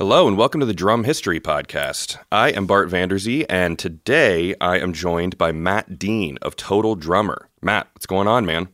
[0.00, 2.16] Hello and welcome to the Drum History Podcast.
[2.32, 7.50] I am Bart Vanderzee, and today I am joined by Matt Dean of Total Drummer.
[7.60, 8.68] Matt, what's going on, man?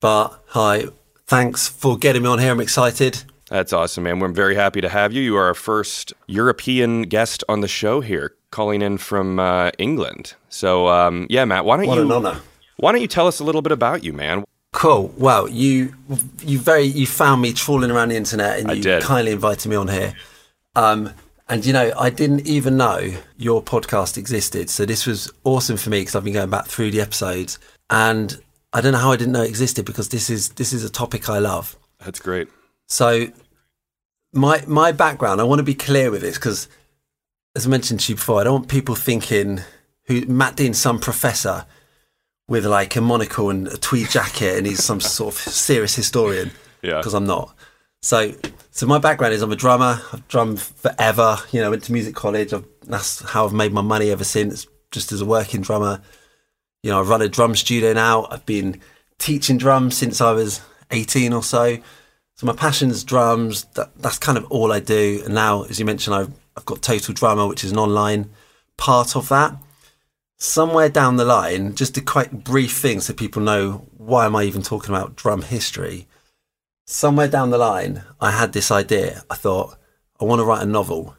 [0.00, 0.86] Bart, hi.
[1.26, 2.52] Thanks for getting me on here.
[2.52, 3.22] I'm excited.
[3.50, 4.18] That's awesome, man.
[4.18, 5.20] We're very happy to have you.
[5.20, 10.32] You are our first European guest on the show here, calling in from uh, England.
[10.48, 12.40] So, um, yeah, Matt, why don't What you an honour.
[12.78, 14.42] why don't you tell us a little bit about you, man?
[14.72, 15.12] Cool.
[15.18, 15.94] Well, you
[16.40, 19.02] you very you found me trawling around the internet and I you did.
[19.02, 20.14] kindly invited me on here.
[20.74, 21.10] Um,
[21.48, 24.70] and you know, I didn't even know your podcast existed.
[24.70, 27.58] So this was awesome for me because I've been going back through the episodes,
[27.90, 28.40] and
[28.72, 30.90] I don't know how I didn't know it existed because this is this is a
[30.90, 31.76] topic I love.
[32.04, 32.48] That's great.
[32.88, 33.26] So
[34.32, 36.68] my my background, I want to be clear with this because,
[37.54, 39.60] as I mentioned to you before, I don't want people thinking
[40.06, 41.66] who Matt Dean's some professor
[42.48, 46.50] with like a monocle and a tweed jacket and he's some sort of serious historian
[46.82, 46.96] Yeah.
[46.96, 47.54] because I'm not.
[48.02, 48.34] So
[48.72, 50.00] so my background is I'm a drummer.
[50.12, 51.38] I've drummed forever.
[51.52, 52.52] You know, went to music college.
[52.52, 56.00] I've, that's how I've made my money ever since, just as a working drummer.
[56.82, 58.26] You know, I run a drum studio now.
[58.30, 58.80] I've been
[59.18, 61.78] teaching drums since I was 18 or so.
[62.34, 63.64] So my passion's drums.
[63.74, 65.22] That, that's kind of all I do.
[65.24, 68.30] And now, as you mentioned, I've, I've got Total Drummer, which is an online
[68.76, 69.54] part of that.
[70.38, 74.42] Somewhere down the line, just a quite brief thing so people know why am I
[74.42, 76.08] even talking about drum history.
[76.92, 79.24] Somewhere down the line, I had this idea.
[79.30, 79.76] I thought,
[80.20, 81.16] I want to write a novel.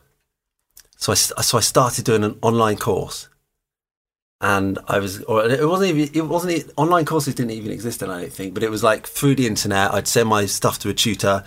[0.97, 3.27] So I, so I started doing an online course
[4.39, 8.11] and I was, or it wasn't even, it wasn't, online courses didn't even exist, then,
[8.11, 10.89] I don't think, but it was like through the internet, I'd send my stuff to
[10.89, 11.43] a tutor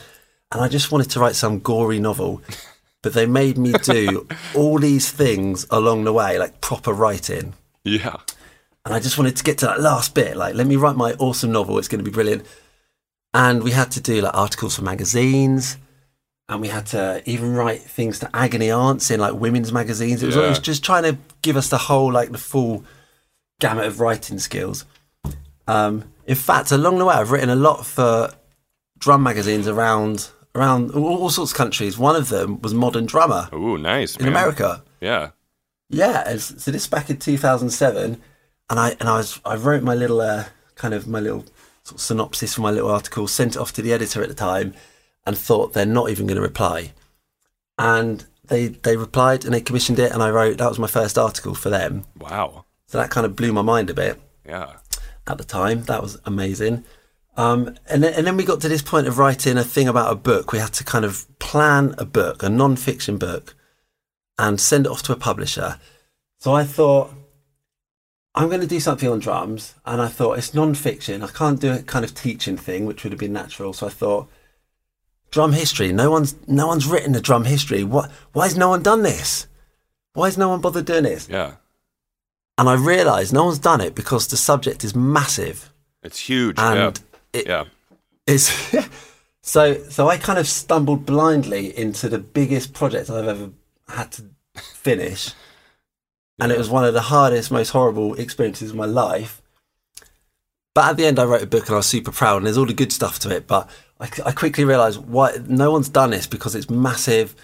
[0.50, 2.42] and I just wanted to write some gory novel.
[3.02, 7.54] But they made me do all these things along the way, like proper writing.
[7.84, 8.16] Yeah.
[8.84, 11.12] And I just wanted to get to that last bit, like, let me write my
[11.20, 12.44] awesome novel, it's going to be brilliant.
[13.36, 15.76] And we had to do like articles for magazines.
[16.48, 20.22] And we had to even write things to agony aunts in like women's magazines.
[20.22, 22.84] It was, it was just trying to give us the whole, like the full
[23.60, 24.86] gamut of writing skills.
[25.68, 28.30] Um, in fact, along the way, I've written a lot for
[28.98, 31.98] drum magazines around around all, all sorts of countries.
[31.98, 34.32] One of them was Modern Drummer Ooh, nice, in man.
[34.32, 34.82] America.
[35.00, 35.30] Yeah.
[35.90, 38.20] Yeah, so this is back in 2007,
[38.70, 41.44] and I and I was I wrote my little uh, kind of my little
[41.86, 44.34] sort of synopsis for my little article, sent it off to the editor at the
[44.34, 44.74] time,
[45.24, 46.92] and thought they're not even going to reply,
[47.78, 51.16] and they they replied and they commissioned it, and I wrote that was my first
[51.18, 52.64] article for them, Wow.
[52.86, 54.74] so that kind of blew my mind a bit Yeah.
[55.26, 55.82] at the time.
[55.84, 56.84] That was amazing.
[57.36, 60.10] Um, and then, and then we got to this point of writing a thing about
[60.10, 60.52] a book.
[60.52, 63.54] We had to kind of plan a book, a non-fiction book,
[64.38, 65.78] and send it off to a publisher.
[66.38, 67.12] So I thought,
[68.36, 71.22] I'm going to do something on drums, and I thought it's non-fiction.
[71.22, 73.72] I can't do a kind of teaching thing, which would have been natural.
[73.72, 74.28] So I thought,
[75.30, 75.90] drum history.
[75.92, 77.82] No one's no one's written a drum history.
[77.82, 78.10] What?
[78.32, 79.46] Why has no one done this?
[80.12, 81.28] Why has no one bothered doing this?
[81.28, 81.52] Yeah.
[82.58, 85.70] And I realised no one's done it because the subject is massive
[86.02, 86.58] It's huge.
[86.58, 86.78] and
[87.34, 87.40] yeah.
[87.40, 87.64] it, Yeah.
[88.26, 88.50] it's
[89.42, 93.50] so so I kind of stumbled blindly into the biggest project I've ever
[93.88, 94.22] had to
[94.54, 95.32] finish,
[96.38, 99.40] and it was one of the hardest, most horrible experiences of my life.
[100.74, 102.38] But at the end, I wrote a book, and I was super proud.
[102.38, 105.72] And there's all the good stuff to it, but I, I quickly realised why no
[105.72, 107.34] one's done this because it's massive,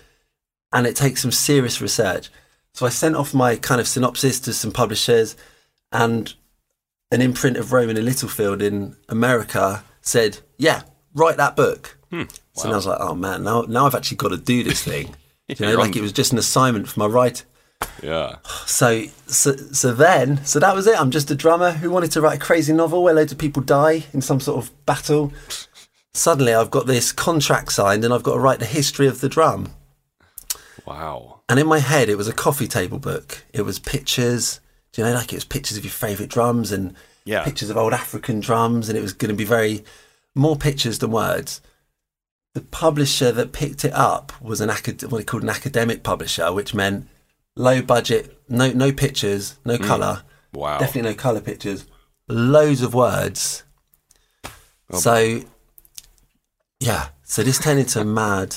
[0.73, 2.31] and it takes some serious research.
[2.75, 5.37] So I sent off my kind of synopsis to some publishers,
[5.91, 6.35] and
[7.11, 10.83] an imprint of Rowman and Littlefield in America said, "Yeah,
[11.15, 12.25] write that book." Hmm.
[12.53, 14.83] So then I was like, "Oh man, now now I've actually got to do this
[14.83, 15.15] thing."
[15.49, 17.45] you know, like it was just an assignment for my write.
[18.03, 18.37] Yeah.
[18.67, 21.01] So, so so then, so that was it.
[21.01, 23.63] I'm just a drummer who wanted to write a crazy novel where loads of people
[23.63, 25.33] die in some sort of battle.
[26.15, 29.29] Suddenly, I've got this contract signed, and I've got to write the history of the
[29.29, 29.73] drum.
[30.87, 31.41] Wow.
[31.49, 33.45] And in my head, it was a coffee table book.
[33.53, 34.61] It was pictures.
[34.93, 36.95] Do you know, like it was pictures of your favourite drums and
[37.25, 37.45] Yeah.
[37.45, 39.85] pictures of old African drums, and it was going to be very
[40.35, 41.61] more pictures than words.
[42.55, 46.53] The publisher that picked it up was an acad- what they called an academic publisher,
[46.53, 47.07] which meant
[47.57, 49.85] low budget, no no pictures, no mm.
[49.85, 50.23] colour,
[50.53, 50.79] Wow.
[50.79, 51.87] definitely no colour pictures,
[52.29, 53.65] loads of words.
[54.91, 54.99] Oh.
[54.99, 55.43] So,
[56.81, 58.57] yeah, so this turned into mad.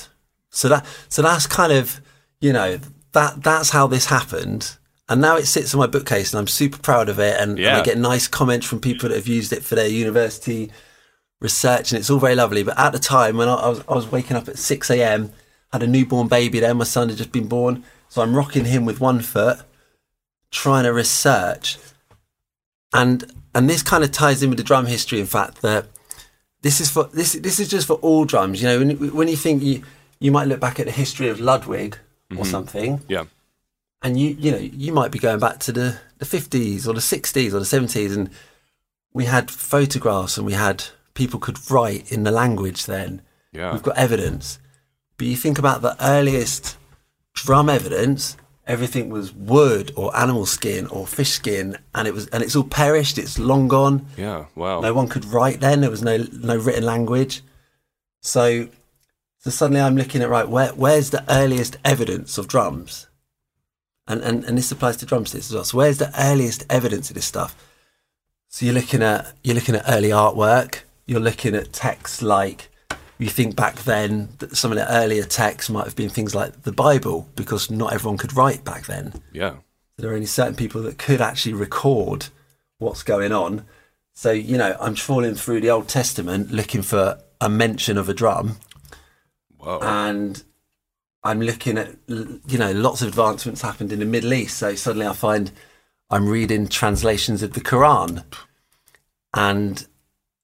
[0.50, 2.02] So that so that's kind of
[2.40, 2.80] you know
[3.14, 4.78] that that's how this happened.
[5.08, 7.40] And now it sits on my bookcase, and I'm super proud of it.
[7.40, 10.72] And, and I get nice comments from people that have used it for their university
[11.40, 12.64] research, and it's all very lovely.
[12.64, 15.32] But at the time, when I, I was I was waking up at six a.m.,
[15.72, 16.74] had a newborn baby there.
[16.74, 17.84] My son had just been born,
[18.16, 19.60] so I'm rocking him with one foot,
[20.50, 21.78] trying to research.
[22.94, 25.20] And and this kind of ties in with the drum history.
[25.20, 25.88] In fact, that
[26.62, 28.62] this is for this this is just for all drums.
[28.62, 29.84] You know, when when you think you
[30.22, 31.98] you might look back at the history of Ludwig
[32.32, 32.44] or mm-hmm.
[32.46, 33.26] something, Yeah.
[34.02, 37.02] and you you know you might be going back to the the fifties or the
[37.02, 38.30] sixties or the seventies, and
[39.12, 40.86] we had photographs and we had
[41.16, 43.24] people could write in the language then.
[43.52, 43.74] Yeah.
[43.74, 44.58] We've got evidence,
[45.18, 46.78] but you think about the earliest
[47.36, 48.38] drum evidence.
[48.68, 52.64] Everything was wood or animal skin or fish skin, and it was and it's all
[52.64, 53.20] perished.
[53.20, 54.08] It's long gone.
[54.18, 54.46] Yeah.
[54.56, 54.82] Wow.
[54.82, 55.82] No one could write then.
[55.82, 57.44] There was no no written language.
[58.22, 58.70] So,
[59.38, 63.08] so suddenly I'm looking at right where where's the earliest evidence of drums,
[64.08, 65.64] and and and this applies to drumsticks as well.
[65.64, 67.56] So where's the earliest evidence of this stuff?
[68.50, 70.80] So you're looking at you're looking at early artwork.
[71.06, 72.72] You're looking at texts like
[73.18, 76.64] you think back then that some of the earlier texts might have been things like
[76.64, 79.56] the Bible because not everyone could write back then Yeah.
[79.98, 82.28] there are only certain people that could actually record
[82.78, 83.66] what's going on.
[84.14, 88.14] So, you know, I'm trawling through the Old Testament looking for a mention of a
[88.14, 88.58] drum,
[89.58, 89.80] Whoa.
[89.82, 90.44] and
[91.24, 94.58] I'm looking at, you know, lots of advancements happened in the Middle East.
[94.58, 95.52] So suddenly I find
[96.10, 98.24] I'm reading translations of the Quran
[99.34, 99.86] and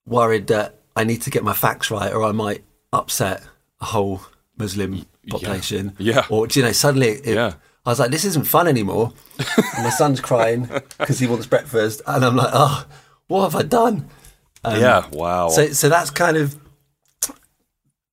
[0.05, 3.43] worried that I need to get my facts right or I might upset
[3.79, 4.21] a whole
[4.57, 5.93] Muslim population.
[5.97, 6.25] Yeah.
[6.29, 7.53] Or, you know, suddenly it, Yeah.
[7.85, 9.13] I was like, this isn't fun anymore.
[9.75, 12.01] And my son's crying because he wants breakfast.
[12.05, 12.85] And I'm like, oh,
[13.27, 14.07] what have I done?
[14.65, 15.07] yeah.
[15.11, 15.45] Wow.
[15.45, 16.55] um, So, so that's kind of,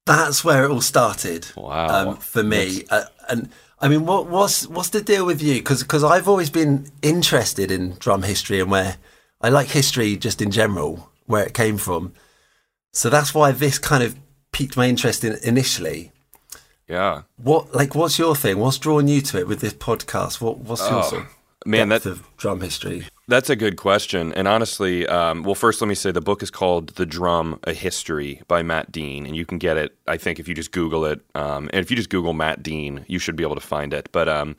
[0.07, 2.11] that's where it all started Wow.
[2.11, 2.85] um, for me.
[2.91, 3.51] Uh, and
[3.81, 5.55] I mean, what, what's, what's the deal with you?
[5.57, 8.97] Because because I've always been interested in drum history and where
[9.41, 12.13] I like history just in general, where it came from.
[12.93, 14.17] So that's why this kind of
[14.53, 16.13] piqued my interest in initially.
[16.89, 17.23] yeah.
[17.37, 18.59] What like what's your thing?
[18.59, 20.41] What's drawn you to it with this podcast?
[20.41, 21.29] What what's your Oh, sort of
[21.67, 23.07] man, that- of drum history?
[23.29, 24.33] That's a good question.
[24.33, 27.75] And honestly, um, well, first, let me say the book is called The Drum A
[27.75, 29.27] History by Matt Dean.
[29.27, 31.21] And you can get it, I think, if you just Google it.
[31.35, 34.09] Um, and if you just Google Matt Dean, you should be able to find it.
[34.13, 34.57] But um,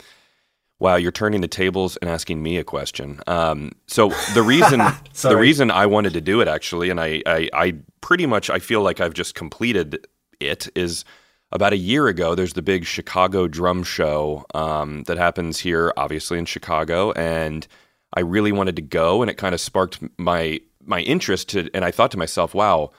[0.80, 3.20] wow, you're turning the tables and asking me a question.
[3.26, 4.80] Um, so the reason
[5.22, 8.58] the reason I wanted to do it actually, and I, I, I pretty much I
[8.58, 10.06] feel like I've just completed
[10.40, 11.04] it is
[11.52, 12.34] about a year ago.
[12.34, 17.66] There's the big Chicago Drum Show um, that happens here, obviously in Chicago, and
[18.14, 21.50] I really wanted to go, and it kind of sparked my my interest.
[21.50, 22.90] To, and I thought to myself, wow.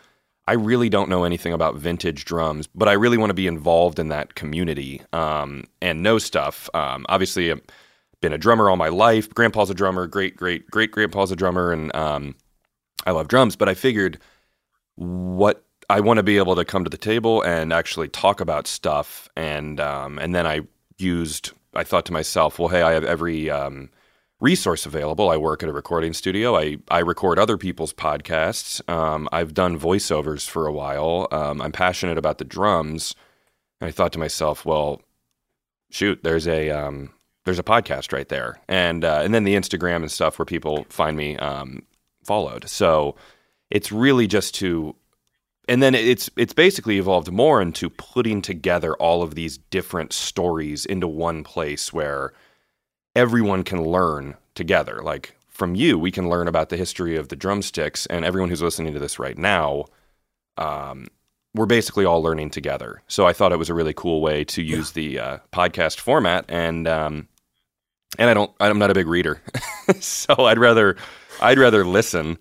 [0.52, 4.00] I really don't know anything about vintage drums, but I really want to be involved
[4.00, 6.70] in that community um, and know stuff.
[6.74, 7.62] Um, obviously, I've
[8.20, 9.30] been a drummer all my life.
[9.30, 12.36] Grandpa's a drummer, great, great, great grandpa's a drummer, and um,
[13.06, 13.56] I love drums.
[13.56, 14.20] But I figured
[14.96, 18.68] what I want to be able to come to the table and actually talk about
[18.68, 20.64] stuff, and um, and then I
[20.98, 21.54] used.
[21.74, 23.90] I thought to myself, well, hey, I have every um,
[24.42, 25.30] resource available.
[25.30, 26.58] I work at a recording studio.
[26.58, 28.88] I, I record other people's podcasts.
[28.90, 31.28] Um, I've done voiceovers for a while.
[31.32, 33.16] Um, I'm passionate about the drums.
[33.80, 35.02] And I thought to myself, well,
[35.92, 37.12] shoot, there's a um,
[37.46, 40.86] there's a podcast right there, and uh, and then the Instagram and stuff where people
[40.90, 41.84] find me um,
[42.24, 42.68] followed.
[42.70, 43.16] So
[43.70, 44.96] it's really just to
[45.68, 50.86] and then it's it's basically evolved more into putting together all of these different stories
[50.86, 52.34] into one place where
[53.16, 55.02] everyone can learn together.
[55.04, 58.62] Like from you, we can learn about the history of the drumsticks, and everyone who's
[58.62, 59.86] listening to this right now,
[60.58, 61.08] um,
[61.54, 63.02] we're basically all learning together.
[63.08, 66.46] So I thought it was a really cool way to use the uh, podcast format,
[66.50, 67.28] and um,
[68.18, 69.42] and I don't, I'm not a big reader,
[70.00, 70.98] so I'd rather
[71.42, 72.38] I'd rather listen,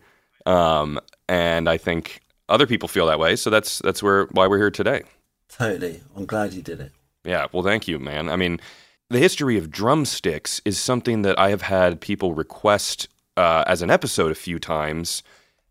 [0.47, 3.37] um, and I think other people feel that way.
[3.37, 5.03] So that's that's where why we're here today.
[5.49, 6.01] Totally.
[6.17, 6.93] I'm glad you did it.
[7.25, 8.29] Yeah, well, thank you, man.
[8.29, 8.61] I mean,
[9.11, 13.91] the history of drumsticks is something that I have had people request uh, as an
[13.91, 15.25] episode a few times,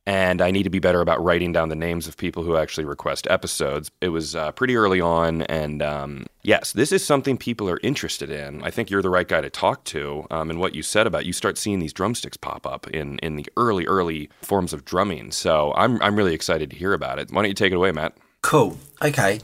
[0.06, 2.84] and I need to be better about writing down the names of people who actually
[2.84, 3.92] request episodes.
[4.02, 8.30] It was uh, pretty early on, and um, yes, this is something people are interested
[8.30, 8.62] in.
[8.62, 10.28] I think you're the right guy to talk to.
[10.32, 13.38] Um, and what you said about you start seeing these drumsticks pop up in in
[13.38, 15.32] the early early forms of drumming.
[15.32, 17.32] So I'm I'm really excited to hear about it.
[17.32, 18.18] Why don't you take it away, Matt?
[18.42, 18.78] Cool.
[19.02, 19.40] Okay.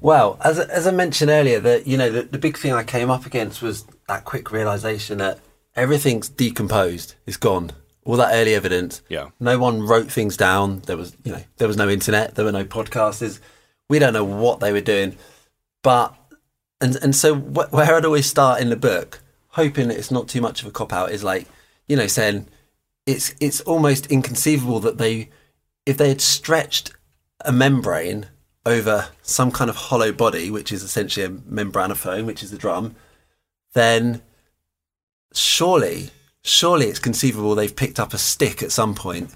[0.00, 3.10] Well, as as I mentioned earlier, that you know the, the big thing I came
[3.10, 5.40] up against was that quick realization that
[5.74, 7.14] everything's decomposed.
[7.26, 7.70] It's gone.
[8.04, 9.00] All that early evidence.
[9.08, 9.30] Yeah.
[9.40, 10.80] No one wrote things down.
[10.80, 12.34] There was you know there was no internet.
[12.34, 13.40] There were no podcasters.
[13.88, 15.16] We don't know what they were doing.
[15.82, 16.14] But
[16.82, 20.28] and and so wh- where I'd always start in the book, hoping that it's not
[20.28, 21.46] too much of a cop out, is like
[21.88, 22.46] you know saying
[23.06, 25.30] it's it's almost inconceivable that they
[25.86, 26.92] if they had stretched
[27.42, 28.26] a membrane
[28.66, 32.94] over some kind of hollow body, which is essentially a membranophone, which is the drum,
[33.74, 34.22] then
[35.32, 36.10] surely,
[36.42, 39.30] surely it's conceivable they've picked up a stick at some point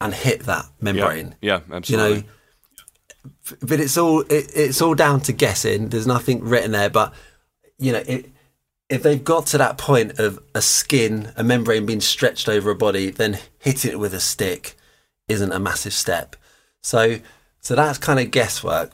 [0.00, 1.34] and hit that membrane.
[1.40, 2.20] Yeah, You absolutely.
[2.22, 2.26] know,
[3.62, 5.88] but it's all it, it's all down to guessing.
[5.88, 7.12] There's nothing written there, but
[7.78, 8.30] you know, it,
[8.88, 12.74] if they've got to that point of a skin, a membrane being stretched over a
[12.76, 14.76] body, then hitting it with a stick
[15.28, 16.34] isn't a massive step.
[16.82, 17.18] So,
[17.60, 18.90] so that's kind of guesswork.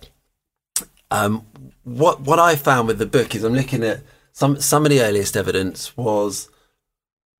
[1.11, 1.46] Um,
[1.85, 4.00] what what I found with the book is I'm looking at
[4.32, 6.50] some some of the earliest evidence was,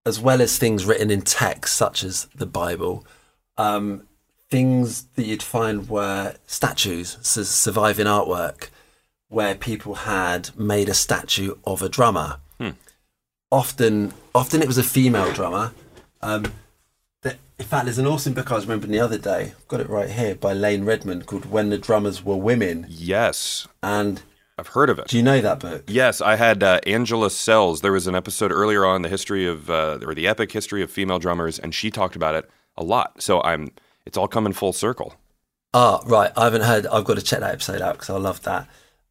[0.05, 3.05] as well as things written in text such as the Bible,
[3.59, 4.07] um,
[4.51, 8.69] things that you'd find were statues, so surviving artwork,
[9.29, 12.39] where people had made a statue of a drummer.
[12.59, 12.71] Hmm.
[13.51, 15.73] Often, often it was a female drummer.
[16.23, 16.53] Um,
[17.59, 19.55] in fact, there's an awesome book I was remembering the other day.
[19.57, 23.67] I've got it right here by Layne Redmond called "When the Drummers Were Women." Yes,
[23.83, 24.23] And
[24.59, 25.09] I've heard of it.
[25.09, 25.85] do you know that book?
[25.87, 27.81] Yes, I had uh, Angela Sells.
[27.83, 30.91] There was an episode earlier on the history of uh, or the epic history of
[30.91, 33.23] female drummers, and she talked about it a lot.
[33.23, 33.71] So I'm
[34.05, 35.15] it's all coming full circle.
[35.75, 36.33] Ah, right.
[36.37, 36.87] I haven't heard.
[36.87, 38.67] I've got to check that episode out because I love that.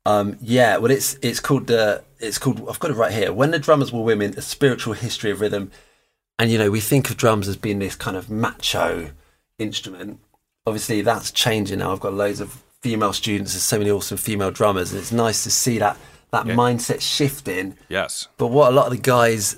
[0.05, 0.77] Um, yeah.
[0.77, 2.67] Well, it's it's called the it's called.
[2.69, 3.31] I've got it right here.
[3.33, 5.71] When the drummers were women, a spiritual history of rhythm.
[6.37, 9.11] And you know, we think of drums as being this kind of macho
[9.57, 10.19] instrument.
[10.67, 11.91] Obviously, that's changing now.
[11.93, 13.53] I've got loads of female students.
[13.53, 15.97] There's so many awesome female drummers, and it's nice to see that
[16.31, 16.55] that Yeah.
[16.55, 17.77] mindset shifting.
[17.87, 18.27] Yes.
[18.37, 19.57] But what a lot of the guys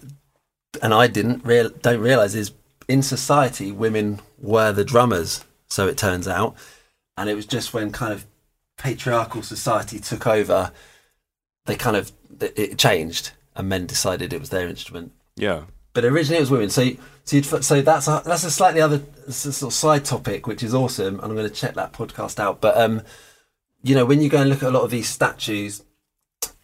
[0.81, 2.51] and I didn't real don't realize is
[2.88, 5.43] in society women were the drummers.
[5.69, 6.55] So it turns out,
[7.17, 8.25] and it was just when kind of
[8.77, 10.72] patriarchal society took over,
[11.65, 15.12] they kind of it changed, and men decided it was their instrument.
[15.36, 15.63] Yeah.
[15.98, 16.70] But originally it was women.
[16.70, 16.88] So
[17.24, 20.75] so you'd, so that's a, that's a slightly other sort of side topic, which is
[20.75, 22.62] awesome, and I'm going to check that podcast out.
[22.62, 23.01] But um,
[23.82, 25.84] you know, when you go and look at a lot of these statues,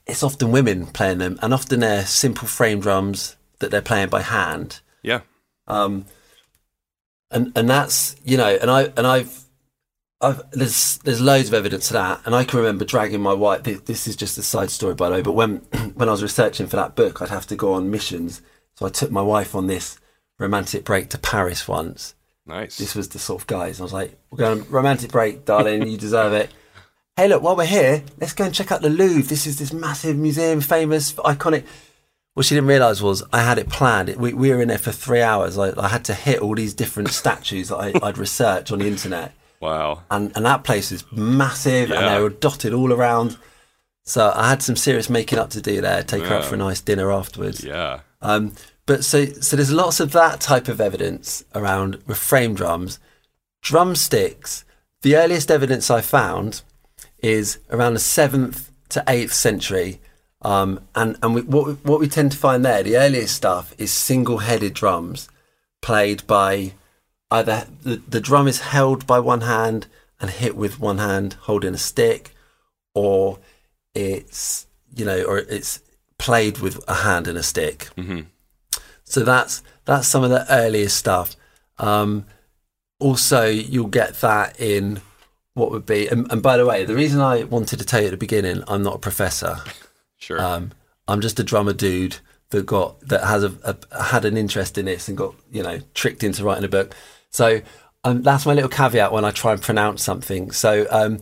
[0.06, 4.22] it's often women playing them, and often they're simple frame drums that they're playing by
[4.22, 4.82] hand.
[5.02, 5.22] Yeah.
[5.66, 6.06] Um,
[7.32, 9.40] and and that's you know, and I and I've.
[10.22, 13.64] I've, there's there's loads of evidence to that, and I can remember dragging my wife.
[13.64, 15.22] This, this is just a side story, by the way.
[15.24, 15.56] But when
[15.96, 18.44] when I was researching for that book, I'd have to go on missions,
[18.76, 20.00] so I took my wife on this
[20.40, 22.16] romantic break to Paris once.
[22.46, 22.78] Nice.
[22.78, 23.80] This was the sort of guys.
[23.80, 25.88] I was like, "We're going romantic break, darling.
[25.88, 26.52] You deserve it."
[27.16, 29.30] Hey, look, while we're here, let's go and check out the Louvre.
[29.30, 31.64] This is this massive museum, famous, iconic.
[32.34, 34.10] What she didn't realise was I had it planned.
[34.10, 35.56] It, we, we were in there for three hours.
[35.56, 38.88] I, I had to hit all these different statues that I, I'd researched on the
[38.88, 40.02] internet, wow.
[40.10, 43.38] and and that place is massive, and they were dotted all around.
[44.06, 46.02] So I had some serious making up to do there.
[46.02, 47.64] Take her out for a nice dinner afterwards.
[47.64, 48.00] Yeah.
[48.24, 48.54] Um,
[48.86, 53.00] but so so there's lots of that type of evidence around frame drums,
[53.62, 54.66] drumsticks.
[55.04, 56.62] The earliest evidence I found
[57.20, 60.00] is around the seventh to eighth century,
[60.42, 63.92] um, and and we, what what we tend to find there, the earliest stuff is
[63.92, 65.30] single-headed drums
[65.82, 66.74] played by
[67.30, 69.88] either the, the drum is held by one hand
[70.20, 72.34] and hit with one hand holding a stick,
[72.94, 73.40] or
[73.94, 75.80] it's you know, or it's
[76.24, 77.90] played with a hand and a stick.
[77.98, 78.22] hmm
[79.04, 81.36] So that's that's some of the earliest stuff.
[81.78, 82.26] Um,
[82.98, 85.02] also, you'll get that in
[85.54, 86.08] what would be.
[86.08, 88.64] And, and by the way, the reason I wanted to tell you at the beginning,
[88.70, 89.58] I'm not a professor.
[90.18, 90.42] Sure.
[90.42, 90.72] Um,
[91.10, 92.16] I'm just a drummer dude
[92.52, 95.82] that got that has a, a had an interest in this and got you know
[95.94, 96.96] tricked into writing a book.
[97.32, 97.62] So
[98.06, 100.52] um, that's my little caveat when I try and pronounce something.
[100.52, 101.20] So um,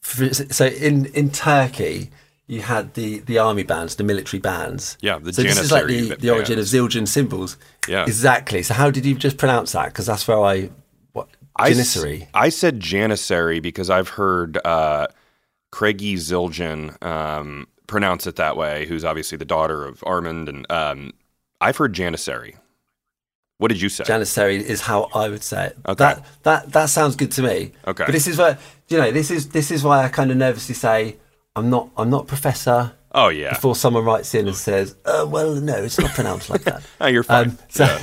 [0.00, 2.10] for, so in in Turkey.
[2.52, 4.98] You had the, the army bands, the military bands.
[5.00, 6.66] Yeah, the so this is like the, the origin of.
[6.66, 7.56] Zildjian cymbals.
[7.88, 8.02] Yeah.
[8.02, 8.62] Exactly.
[8.62, 9.86] So how did you just pronounce that?
[9.86, 10.68] Because that's where I
[11.14, 12.28] what I Janissary.
[12.34, 15.06] I said Janissary because I've heard uh,
[15.70, 20.50] Craigie Zildjian um, pronounce it that way, who's obviously the daughter of Armand.
[20.50, 21.14] And um,
[21.58, 22.56] I've heard Janissary.
[23.56, 24.04] What did you say?
[24.04, 25.78] Janissary is how I would say it.
[25.88, 26.04] Okay.
[26.04, 27.72] That that that sounds good to me.
[27.86, 28.04] Okay.
[28.04, 30.74] But this is where you know this is this is why I kind of nervously
[30.74, 31.16] say
[31.54, 33.50] I'm not I'm not professor oh, yeah.
[33.50, 36.82] before someone writes in and says, uh, well, no, it's not pronounced like that.
[37.00, 37.50] Oh, you're fine.
[37.50, 37.98] Um, so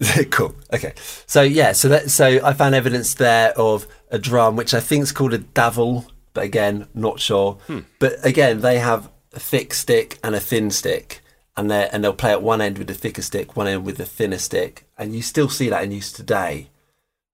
[0.30, 0.54] cool.
[0.72, 0.92] Okay.
[1.26, 1.72] So yeah.
[1.72, 5.34] So that so I found evidence there of a drum which I think is called
[5.34, 7.54] a davul, but again, not sure.
[7.66, 7.80] Hmm.
[7.98, 11.20] But again, they have a thick stick and a thin stick,
[11.56, 13.96] and they and they'll play at one end with the thicker stick, one end with
[13.96, 16.70] the thinner stick, and you still see that in use today.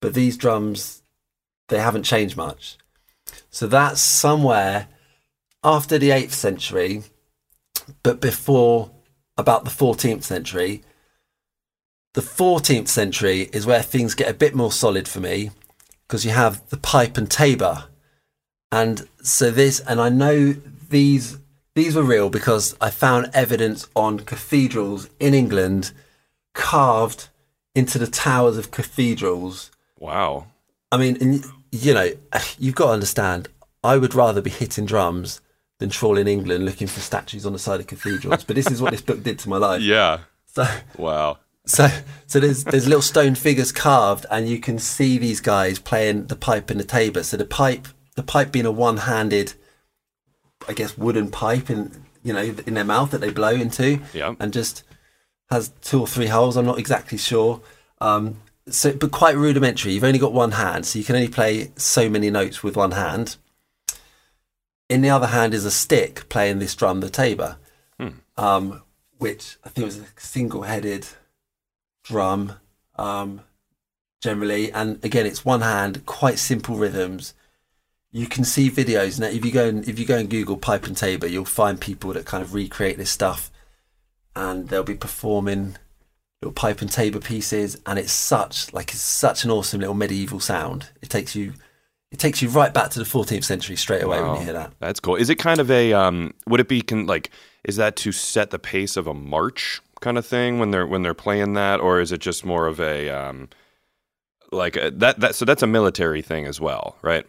[0.02, 1.04] But these drums,
[1.70, 2.78] they haven't changed much.
[3.50, 4.88] So that's somewhere
[5.66, 7.04] after the eighth century,
[8.04, 8.92] but before
[9.38, 10.84] about the 14th century.
[12.14, 15.52] The 14th century is where things get a bit more solid for me
[16.08, 17.86] because you have the pipe and tabor.
[18.72, 21.40] And so this, and I know these
[21.74, 25.92] these were real because I found evidence on cathedrals in England
[26.54, 27.28] carved
[27.74, 30.48] into the towers of cathedrals wow.
[30.90, 31.44] I mean, and,
[31.74, 32.12] you know,
[32.58, 33.50] you've got to understand.
[33.84, 35.42] I would rather be hitting drums
[35.80, 38.44] than trawling England looking for statues on the side of cathedrals.
[38.46, 39.82] but this is what this book did to my life.
[39.96, 40.20] Yeah.
[40.46, 40.66] So,
[40.98, 41.40] Wow.
[41.66, 41.90] so,
[42.28, 46.36] so there's there's little stone figures carved, and you can see these guys playing the
[46.38, 47.24] pipe and the tabor.
[47.24, 49.54] So the pipe, the pipe being a one-handed,
[50.70, 54.36] I guess, wooden pipe in you know in their mouth that they blow into, Yeah.
[54.40, 54.84] and just
[55.50, 56.56] has two or three holes.
[56.56, 57.62] I'm not exactly sure.
[58.00, 58.38] Um,
[58.70, 59.92] so, but quite rudimentary.
[59.94, 62.92] You've only got one hand, so you can only play so many notes with one
[62.92, 63.36] hand.
[64.88, 67.58] In the other hand is a stick playing this drum, the tabor,
[68.38, 68.84] um,
[69.18, 71.08] which I think was a single-headed
[72.04, 72.54] drum,
[72.96, 73.42] um,
[74.22, 74.72] generally.
[74.72, 77.34] And again, it's one hand, quite simple rhythms.
[78.12, 79.28] You can see videos now.
[79.28, 82.14] If you go and if you go and Google pipe and tabor, you'll find people
[82.14, 83.52] that kind of recreate this stuff,
[84.36, 85.78] and they'll be performing
[86.42, 90.40] little pipe and tabor pieces, and it's such like it's such an awesome little medieval
[90.40, 90.90] sound.
[91.02, 91.54] It takes you,
[92.16, 94.72] it takes you right back to the 14th century straight away when you hear that.
[94.80, 95.16] That's cool.
[95.18, 97.30] Is it kind of a um would it be can like
[97.64, 101.02] is that to set the pace of a march kind of thing when they're when
[101.04, 103.50] they're playing that or is it just more of a um
[104.52, 107.26] like a, that that so that's a military thing as well, right?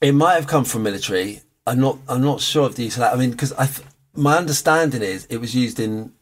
[0.00, 1.40] It might have come from military.
[1.66, 1.98] I'm not.
[2.08, 3.12] I'm not sure of the use of that.
[3.14, 6.12] I mean, because I, th- my understanding is it was used in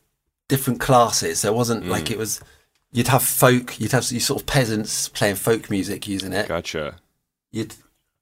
[0.48, 1.40] different classes.
[1.40, 1.88] So it wasn't Mm.
[1.88, 2.40] like it was.
[2.92, 3.78] You'd have folk.
[3.78, 6.48] You'd have these sort of peasants playing folk music using it.
[6.48, 6.96] Gotcha.
[7.52, 7.74] You'd,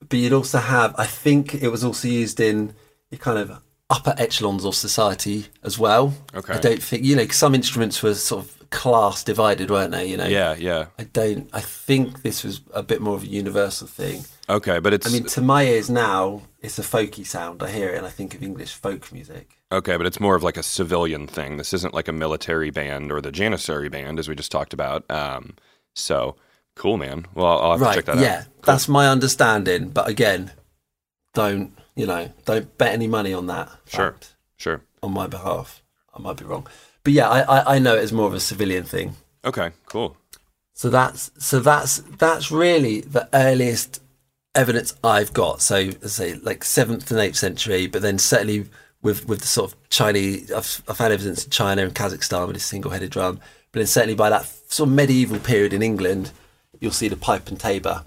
[0.09, 0.95] but you'd also have.
[0.99, 2.75] I think it was also used in
[3.11, 6.15] your kind of upper echelons of society as well.
[6.35, 6.55] Okay.
[6.55, 10.07] I don't think you know, some instruments were sort of class divided, weren't they?
[10.07, 10.27] You know.
[10.27, 10.87] Yeah, yeah.
[10.99, 11.49] I don't.
[11.53, 14.25] I think this was a bit more of a universal thing.
[14.49, 17.63] Okay, but it's I mean, to my ears now, it's a folky sound.
[17.63, 19.57] I hear it and I think of English folk music.
[19.73, 21.57] okay, but it's more of like a civilian thing.
[21.57, 25.09] This isn't like a military band or the Janissary band as we just talked about.
[25.11, 25.55] Um
[25.95, 26.37] so
[26.75, 27.27] cool, man.
[27.35, 28.23] Well, I'll have to check that out.
[28.23, 28.63] yeah, out.
[28.63, 29.91] that's my understanding.
[29.91, 30.53] But again,
[31.35, 32.31] don't you know?
[32.45, 33.71] Don't bet any money on that.
[33.87, 34.17] Sure.
[34.57, 34.83] Sure.
[35.03, 35.83] On my behalf,
[36.15, 36.67] I might be wrong.
[37.03, 39.17] But yeah, I, I, I know it as more of a civilian thing.
[39.45, 40.17] Okay, cool.
[40.75, 44.03] So that's so that's that's really the earliest
[44.55, 45.61] evidence I've got.
[45.61, 48.67] So say like seventh and eighth century, but then certainly
[49.03, 52.57] with with the sort of Chinese, I've, I've found evidence in China and Kazakhstan with
[52.57, 53.39] a single-headed drum.
[53.71, 56.33] But then certainly by that sort of medieval period in England,
[56.85, 58.05] you'll see the pipe and tabor,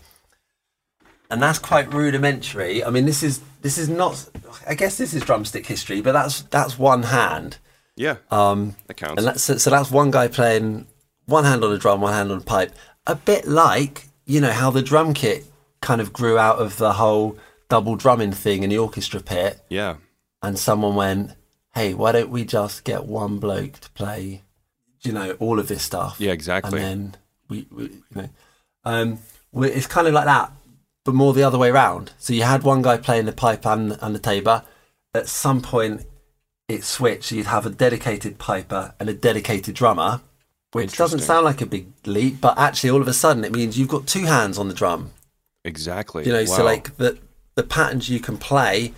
[1.30, 2.84] and that's quite rudimentary.
[2.84, 4.30] I mean, this is this is not.
[4.66, 7.58] I guess this is drumstick history, but that's that's one hand.
[7.98, 8.18] Yeah.
[8.32, 9.18] Um, that counts.
[9.18, 10.88] and that's so, so that's one guy playing
[11.26, 12.72] one hand on a drum, one hand on a pipe.
[13.06, 15.46] A bit like you know how the drum kit
[15.82, 17.38] kind of grew out of the whole
[17.70, 19.96] double drumming thing in the orchestra pit, yeah.
[20.42, 21.32] and someone went,
[21.74, 24.44] "Hey, why don't we just get one bloke to play,
[25.02, 26.82] you know, all of this stuff?" Yeah, exactly.
[26.82, 27.16] And then
[27.50, 28.30] we, we you know,
[28.88, 29.20] um,
[29.54, 30.52] it's kind of like that,
[31.06, 32.12] but more the other way around.
[32.18, 34.64] So you had one guy playing the pipe and, and the tabor.
[35.14, 36.06] At some point,
[36.68, 37.26] it switched.
[37.26, 40.22] So you'd have a dedicated piper and a dedicated drummer,
[40.74, 43.78] which doesn't sound like a big leap, but actually, all of a sudden, it means
[43.80, 45.12] you've got two hands on the drum.
[45.66, 46.26] Exactly.
[46.26, 46.56] You know, Wow.
[46.58, 47.18] so like the
[47.56, 48.94] the patterns you can play,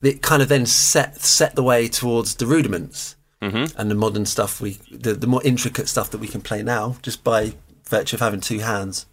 [0.00, 3.74] it kind of then set set the way towards the rudiments Mhm.
[3.76, 4.60] and the modern stuff.
[4.60, 7.54] We the, the more intricate stuff that we can play now just by
[7.88, 9.04] virtue of having two hands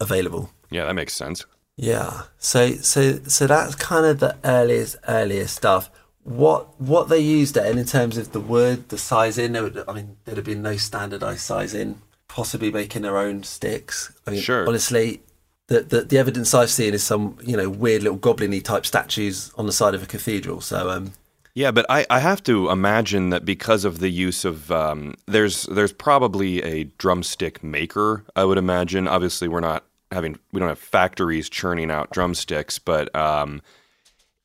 [0.00, 0.50] available.
[0.70, 1.44] Yeah, that makes sense.
[1.76, 2.22] Yeah.
[2.38, 5.90] So so so that's kind of the earliest earliest stuff.
[6.24, 9.52] What what they used it in in terms of the wood, the sizing.
[9.52, 12.02] There would, I mean, there'd have been no standardized sizing.
[12.26, 14.12] Possibly making their own sticks.
[14.26, 14.68] I mean, Sure.
[14.68, 15.22] honestly,
[15.68, 19.50] the, the the evidence I've seen is some you know weird little goblin-y type statues
[19.56, 20.60] on the side of a cathedral.
[20.60, 21.12] So um,
[21.54, 25.62] Yeah, but I, I have to imagine that because of the use of um, there's
[25.64, 28.24] there's probably a drumstick maker.
[28.36, 29.08] I would imagine.
[29.08, 33.60] Obviously, we're not having we don't have factories churning out drumsticks, but um,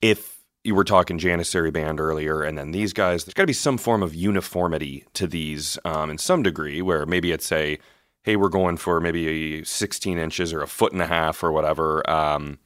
[0.01, 3.53] if you were talking Janissary band earlier, and then these guys, there's got to be
[3.53, 7.77] some form of uniformity to these um, in some degree, where maybe it's a
[8.23, 11.51] hey, we're going for maybe a 16 inches or a foot and a half or
[11.51, 12.09] whatever.
[12.09, 12.57] Um,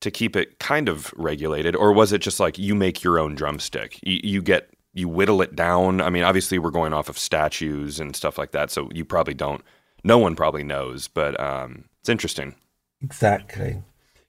[0.00, 3.34] to keep it kind of regulated, or was it just like you make your own
[3.34, 3.98] drumstick?
[4.02, 6.00] You, you get you whittle it down.
[6.02, 9.32] I mean, obviously we're going off of statues and stuff like that, so you probably
[9.32, 9.62] don't.
[10.04, 12.54] No one probably knows, but um, it's interesting.
[13.02, 13.82] exactly.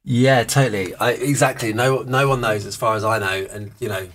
[0.08, 0.96] Yeah, totally.
[0.96, 1.74] I, exactly.
[1.74, 4.08] No no one knows as far as I know, and you know,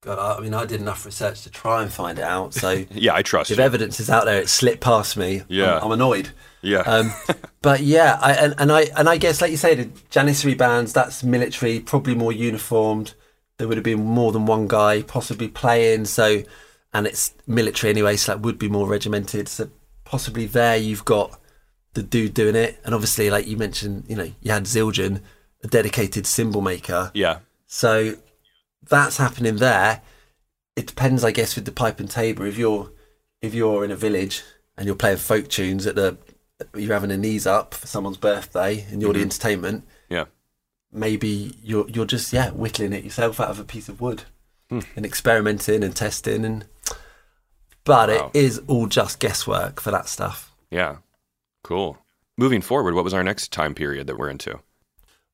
[0.00, 2.52] God, I, I mean, I did enough research to try and find it out.
[2.54, 3.62] So Yeah, I trust if you.
[3.64, 5.42] evidence is out there, it slipped past me.
[5.48, 5.76] Yeah.
[5.76, 6.30] I'm, I'm annoyed.
[6.62, 7.12] yeah, Um,
[7.62, 10.92] but yeah, I, and, and I and I guess, like you say, the Janissary bands
[10.92, 13.14] that's military, probably more uniformed.
[13.58, 16.06] There would have been more than one guy possibly playing.
[16.06, 16.42] So,
[16.94, 19.48] and it's military anyway, so that would be more regimented.
[19.48, 19.68] So
[20.04, 21.38] possibly there you've got
[21.96, 25.20] the dude doing it, and obviously, like you mentioned, you know, you had Zildjian,
[25.64, 27.10] a dedicated cymbal maker.
[27.14, 28.14] yeah, So
[28.88, 30.02] that's happening there.
[30.76, 32.46] It depends, I guess, with the pipe and tabor.
[32.46, 32.90] If you're
[33.42, 34.42] if you're in a village
[34.76, 36.16] and you're playing folk tunes at the
[36.74, 39.22] you're having a knees up for someone's birthday and you're the Mhm.
[39.22, 40.24] entertainment, Yeah.
[40.92, 44.22] maybe you're you're just yeah whittling it yourself out of a piece of wood
[44.70, 44.80] Hmm.
[44.96, 46.66] and experimenting and testing and
[47.84, 48.30] but Wow.
[48.34, 50.52] it is all just guesswork for that stuff.
[50.70, 50.96] Yeah.
[51.66, 51.98] Cool.
[52.38, 54.60] Moving forward, what was our next time period that we're into?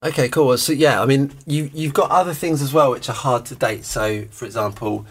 [0.02, 0.56] Okay, cool.
[0.56, 3.54] So yeah, I mean, you you've got other things as well which are hard to
[3.54, 3.84] date.
[3.84, 5.04] So, for example,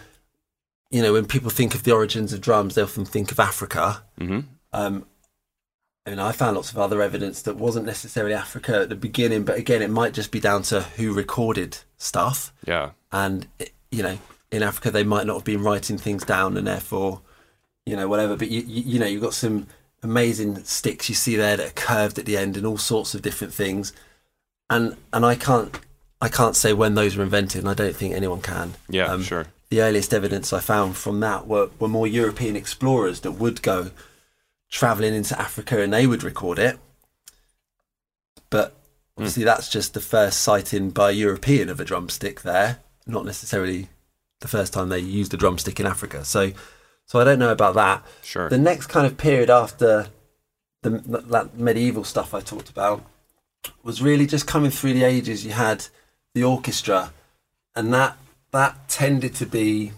[0.90, 4.02] you know, when people think of the origins of drums, they often think of Africa.
[4.18, 4.40] hmm
[4.74, 5.06] Um,
[6.08, 9.58] and I found lots of other evidence that wasn't necessarily Africa at the beginning, but
[9.60, 12.52] again, it might just be down to who recorded stuff.
[12.66, 12.92] Yeah.
[13.12, 14.18] And it- you know,
[14.52, 17.22] in Africa, they might not have been writing things down, and therefore,
[17.86, 18.36] you know, whatever.
[18.36, 19.68] But you you, you know, you've got some
[20.04, 23.22] amazing sticks you see there that are curved at the end, and all sorts of
[23.22, 23.94] different things.
[24.70, 25.80] And and I can't
[26.22, 28.76] I can't say when those were invented, and I don't think anyone can.
[28.90, 29.06] Yeah.
[29.06, 29.48] Um, sure.
[29.70, 33.92] the earliest evidence I found from that were, were more European explorers that would go
[34.70, 36.78] traveling into Africa and they would record it.
[38.50, 38.76] But
[39.18, 43.88] obviously, that's just the first sighting by a European of a drumstick there, not necessarily
[44.42, 46.26] the first time they used a drumstick in Africa.
[46.26, 46.52] So,
[47.12, 48.06] so I don't know about that.
[48.24, 48.48] Sure.
[48.48, 50.08] The next kind of period after
[50.82, 53.04] the that medieval stuff I talked about
[53.84, 55.44] was really just coming through the ages.
[55.44, 55.88] You had
[56.34, 57.12] the orchestra,
[57.76, 58.16] and that
[58.52, 59.92] that tended to be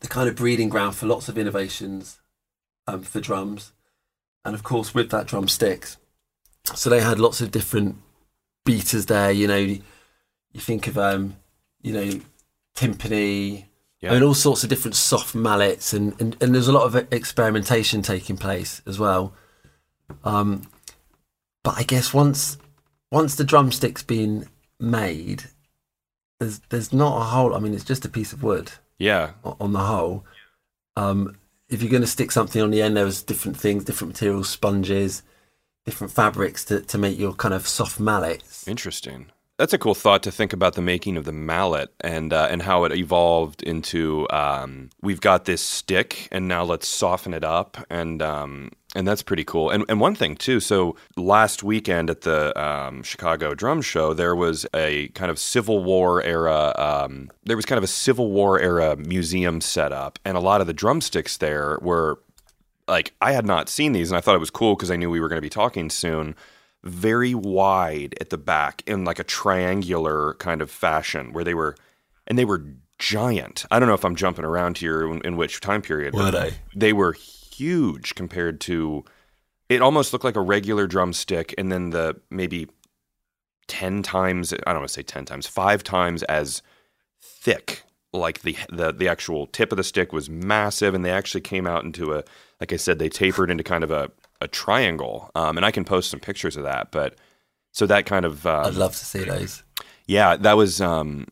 [0.00, 2.18] the kind of breeding ground for lots of innovations
[2.86, 3.72] um, for drums,
[4.42, 5.98] and of course with that drumsticks.
[6.64, 7.96] So they had lots of different
[8.64, 9.32] beaters there.
[9.32, 9.82] You know, you
[10.60, 11.36] think of um,
[11.82, 12.20] you know,
[12.74, 13.66] timpani.
[14.00, 14.10] Yeah.
[14.10, 17.12] I mean, all sorts of different soft mallets, and, and, and there's a lot of
[17.12, 19.32] experimentation taking place as well.
[20.22, 20.68] Um,
[21.64, 22.58] but I guess once
[23.10, 25.44] once the drumstick's been made,
[26.38, 27.54] there's there's not a whole.
[27.54, 29.32] I mean, it's just a piece of wood yeah.
[29.44, 30.24] on the whole.
[30.96, 34.48] Um, if you're going to stick something on the end, there's different things, different materials,
[34.48, 35.22] sponges,
[35.84, 38.66] different fabrics to, to make your kind of soft mallets.
[38.68, 39.26] Interesting.
[39.58, 42.60] That's a cool thought to think about the making of the mallet and uh, and
[42.60, 44.26] how it evolved into.
[44.30, 49.22] Um, we've got this stick, and now let's soften it up, and um, and that's
[49.22, 49.70] pretty cool.
[49.70, 50.60] And and one thing too.
[50.60, 55.82] So last weekend at the um, Chicago Drum Show, there was a kind of Civil
[55.82, 56.74] War era.
[56.76, 60.60] Um, there was kind of a Civil War era museum set up, and a lot
[60.60, 62.18] of the drumsticks there were
[62.88, 65.08] like I had not seen these, and I thought it was cool because I knew
[65.08, 66.34] we were going to be talking soon.
[66.86, 71.74] Very wide at the back in like a triangular kind of fashion, where they were,
[72.26, 72.64] and they were
[72.98, 73.64] giant.
[73.70, 76.14] I don't know if I'm jumping around here in, in which time period.
[76.14, 76.54] Were but they?
[76.74, 79.04] They were huge compared to.
[79.68, 82.68] It almost looked like a regular drumstick, and then the maybe
[83.66, 84.52] ten times.
[84.52, 86.62] I don't want to say ten times, five times as
[87.20, 87.82] thick.
[88.12, 91.66] Like the the the actual tip of the stick was massive, and they actually came
[91.66, 92.22] out into a
[92.60, 95.30] like I said, they tapered into kind of a a triangle.
[95.34, 97.16] Um, and I can post some pictures of that, but
[97.72, 99.62] so that kind of um, I'd love to see those.
[100.06, 101.28] yeah, that was um,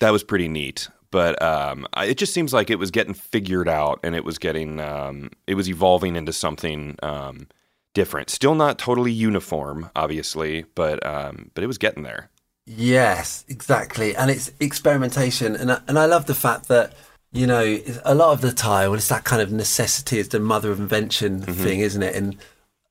[0.00, 0.88] that was pretty neat.
[1.10, 4.38] But um, I, it just seems like it was getting figured out, and it was
[4.38, 7.48] getting um, it was evolving into something um,
[7.94, 8.30] different.
[8.30, 12.30] Still not totally uniform, obviously, but um, but it was getting there.
[12.66, 14.14] Yes, exactly.
[14.14, 15.56] And it's experimentation.
[15.56, 16.92] And I, and I love the fact that,
[17.32, 20.40] you know, a lot of the time, well, it's that kind of necessity is the
[20.40, 22.14] mother of invention thing, isn't it?
[22.16, 22.36] And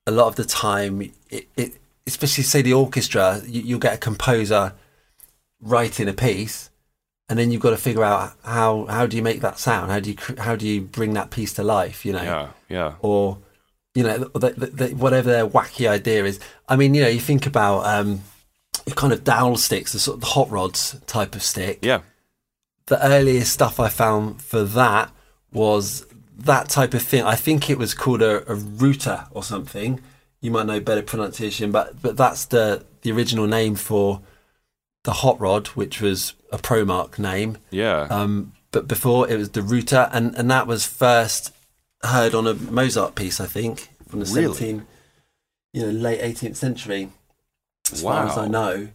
[0.08, 3.97] a lot of the time, it, it especially say the orchestra, you, you'll get a
[3.97, 4.73] composer
[5.62, 6.69] writing a piece.
[7.28, 9.91] And then you've got to figure out how, how do you make that sound?
[9.91, 12.04] How do you how do you bring that piece to life?
[12.04, 13.38] You know, Yeah, yeah, or
[13.93, 16.39] you know the, the, the, whatever their wacky idea is.
[16.67, 18.21] I mean, you know, you think about um,
[18.95, 21.80] kind of dowel sticks, the sort of the hot rods type of stick.
[21.84, 21.99] yeah.
[22.89, 25.12] The earliest stuff I found for that
[25.52, 26.06] was
[26.38, 27.23] that type of thing.
[27.23, 30.02] I think it was called a, a router or something.
[30.41, 34.21] You might know better pronunciation, but but that's the the original name for
[35.04, 37.58] the hot rod, which was a Promark name.
[37.71, 38.08] Yeah.
[38.10, 41.54] Um, but before it was the router, and, and that was first
[42.04, 44.54] heard on a Mozart piece, I think, from the Really?
[44.54, 44.86] 17,
[45.73, 47.10] you know, late 18th century,
[47.91, 48.12] as wow.
[48.13, 48.89] far as I know.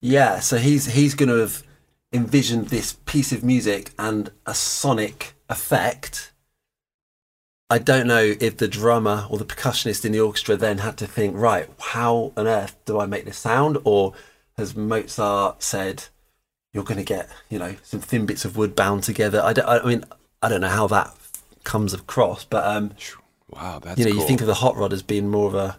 [0.00, 1.64] Yeah, so he's he's going to have
[2.12, 6.32] envisioned this piece of music and a sonic effect.
[7.70, 11.06] I don't know if the drummer or the percussionist in the orchestra then had to
[11.06, 13.76] think, right, how on earth do I make this sound?
[13.84, 14.14] Or
[14.56, 16.04] has Mozart said,
[16.72, 19.42] you're going to get, you know, some thin bits of wood bound together?
[19.44, 20.04] I, don't, I mean,
[20.40, 21.14] I don't know how that
[21.64, 22.92] comes across, but um,
[23.50, 24.20] Wow, that's you know, cool.
[24.20, 25.78] you think of the hot rod as being more of a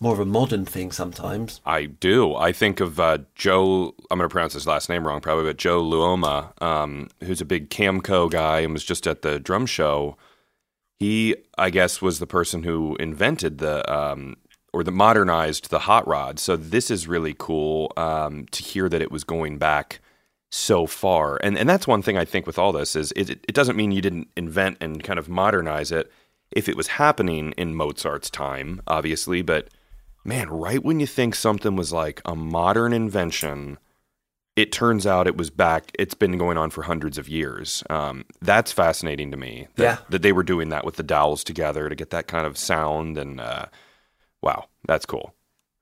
[0.00, 1.60] more of a modern thing sometimes.
[1.66, 2.34] I do.
[2.34, 3.94] I think of uh, Joe.
[4.10, 7.44] I'm going to pronounce his last name wrong, probably, but Joe Luoma, um, who's a
[7.44, 10.16] big Camco guy and was just at the drum show.
[10.98, 14.36] He, I guess, was the person who invented the um,
[14.72, 16.38] or the modernized the hot rod.
[16.38, 20.00] So this is really cool um, to hear that it was going back
[20.50, 21.38] so far.
[21.42, 23.92] And and that's one thing I think with all this is it, it doesn't mean
[23.92, 26.10] you didn't invent and kind of modernize it
[26.50, 29.68] if it was happening in Mozart's time, obviously, but
[30.24, 33.78] man, right when you think something was like a modern invention,
[34.56, 35.90] it turns out it was back.
[35.98, 37.82] It's been going on for hundreds of years.
[37.88, 39.68] Um, that's fascinating to me.
[39.76, 39.96] That, Yeah.
[40.10, 43.16] that they were doing that with the dowels together to get that kind of sound.
[43.16, 43.66] And uh,
[44.42, 45.34] wow, that's cool.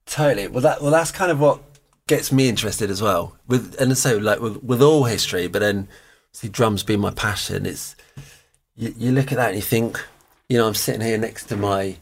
[0.06, 0.48] Totally.
[0.48, 1.60] Well, that well, that's kind of what
[2.06, 3.36] gets me interested as well.
[3.46, 5.88] With and so like with, with all history, but then
[6.32, 7.66] see drums being my passion.
[7.66, 7.96] It's
[8.76, 10.02] you, you look at that and you think,
[10.48, 11.96] you know, I'm sitting here next to my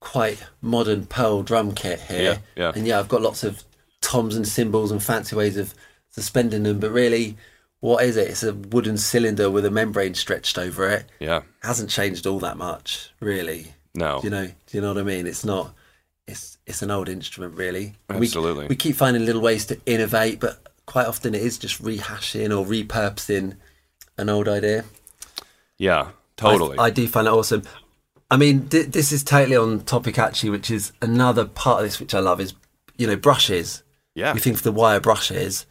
[0.00, 2.72] quite modern Pearl drum kit here, Yeah, yeah.
[2.74, 3.64] and yeah, I've got lots of
[4.00, 5.74] toms and cymbals and fancy ways of
[6.10, 6.78] suspending them.
[6.78, 7.36] But really,
[7.80, 8.28] what is it?
[8.28, 11.06] It's a wooden cylinder with a membrane stretched over it.
[11.18, 11.42] Yeah.
[11.62, 13.74] Hasn't changed all that much, really.
[13.94, 14.20] No.
[14.20, 14.46] Do you know?
[14.46, 15.26] Do you know what I mean?
[15.26, 15.74] It's not.
[16.26, 17.94] It's it's an old instrument, really.
[18.08, 18.66] And we- Absolutely.
[18.68, 22.64] We, keep finding little ways to innovate, but quite often it is just rehashing or
[22.66, 23.56] repurposing
[24.18, 24.84] an old idea.
[25.78, 26.08] Yeah.
[26.36, 26.78] Totally.
[26.78, 27.62] I, I do find it awesome.
[28.30, 31.98] I mean, th- this is totally on topic actually, which is another part of this
[32.00, 32.54] which I love is
[32.96, 33.82] you know brushes.
[34.14, 34.32] yeah.
[34.34, 35.66] We think of the wire brushes,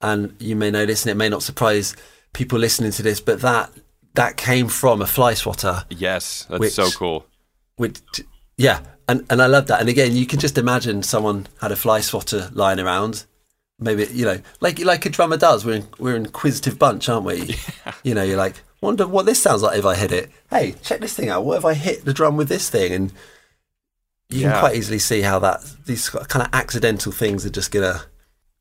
[0.00, 1.94] and you may know this, and it may not surprise
[2.32, 3.70] people listening to this, but that
[4.14, 5.84] that came from a fly swatter.
[5.90, 6.46] yes.
[6.50, 7.26] That's Which- so cool.
[7.76, 8.00] Which,
[8.56, 9.80] yeah, and and I love that.
[9.80, 13.24] And again, you can just imagine someone had a fly swatter lying around.
[13.78, 15.64] Maybe you know, like like a drummer does.
[15.64, 17.54] We're in, we're an inquisitive bunch, aren't we?
[17.86, 17.94] Yeah.
[18.02, 20.30] You know, you're like, wonder what this sounds like if I hit it.
[20.50, 21.44] Hey, check this thing out.
[21.44, 22.92] What if I hit the drum with this thing?
[22.92, 23.12] And
[24.28, 24.52] you Yeah.
[24.52, 28.02] can quite easily see how that these kind of accidental things are just gonna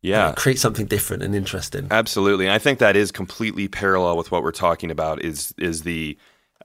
[0.02, 0.34] Yeah.
[0.34, 1.88] create something different and interesting.
[1.92, 2.46] Absolutely.
[2.46, 6.18] And I think that is completely parallel with what we're talking about is is the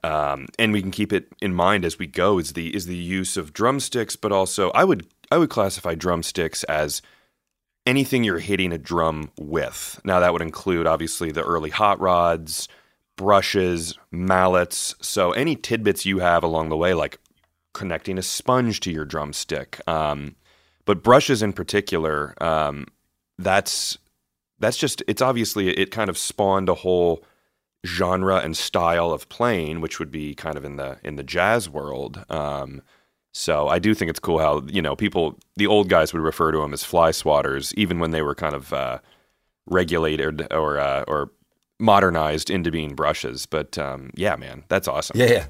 [0.03, 2.95] um, and we can keep it in mind as we go is the is the
[2.95, 7.01] use of drumsticks, but also I would I would classify drumsticks as
[7.87, 9.99] anything you're hitting a drum with.
[10.03, 12.67] Now that would include obviously the early hot rods,
[13.15, 14.95] brushes, mallets.
[15.01, 17.19] So any tidbits you have along the way, like
[17.73, 19.79] connecting a sponge to your drumstick.
[19.87, 20.35] Um,
[20.85, 22.85] but brushes in particular, um,
[23.37, 23.97] that's
[24.59, 27.23] that's just it's obviously it kind of spawned a whole
[27.85, 31.69] genre and style of playing which would be kind of in the in the jazz
[31.69, 32.81] world um
[33.31, 36.51] so i do think it's cool how you know people the old guys would refer
[36.51, 38.97] to them as fly swatters even when they were kind of uh
[39.67, 41.31] regulated or uh, or
[41.79, 45.45] modernized into being brushes but um yeah man that's awesome Yeah, yeah.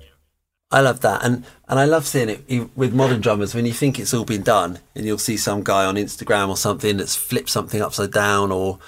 [0.71, 3.99] I love that, and and I love seeing it with modern drummers when you think
[3.99, 7.49] it's all been done, and you'll see some guy on Instagram or something that's flipped
[7.51, 8.79] something upside down or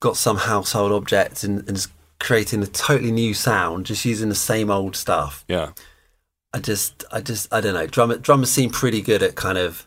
[0.00, 1.86] got some household object and, and is
[2.18, 5.44] creating a totally new sound just using the same old stuff.
[5.48, 5.70] yeah
[6.52, 7.86] I just, I just, I don't know.
[7.86, 9.86] Drummer, drummers seem pretty good at kind of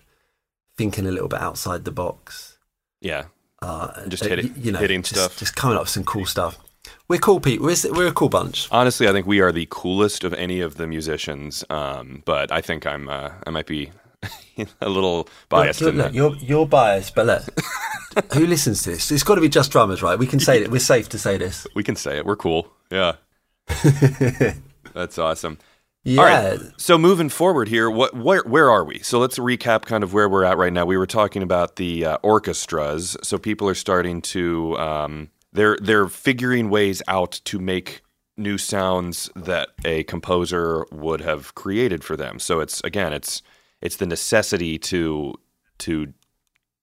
[0.78, 2.58] thinking a little bit outside the box.
[3.02, 3.26] yeah
[3.62, 5.38] Uh, Just uh, hitting- you know, hitting just, stuff.
[5.38, 6.58] just coming up with some cool stuff.
[7.08, 7.65] We're cool people.
[7.67, 8.67] We're, we're a cool bunch.
[8.71, 12.62] honestly i think we are the coolest of any of the musicians um but i
[12.62, 13.91] think i'm uh, i might be
[14.82, 17.43] a little biased Look, in look, that you're you're biased, but look,
[18.34, 19.12] who listens to this?
[19.12, 20.17] It's got to be just drummers, right?
[20.17, 20.71] We can say it.
[20.71, 21.67] We're safe to say this.
[21.76, 23.13] we can say it we're cool yeah
[24.93, 25.58] that's awesome
[26.04, 26.60] Yeah, All right.
[26.78, 29.00] So moving forward here, what where where are we?
[29.00, 30.86] So let's recap kind of where we're at right now.
[30.86, 33.17] We were talking about the uh, orchestras.
[33.24, 38.02] So people are starting to um, they're they're figuring ways out to make
[38.38, 42.39] new sounds that a composer would have created for them.
[42.39, 43.41] So it's again, it's
[43.82, 45.36] it's the necessity to
[45.80, 46.13] to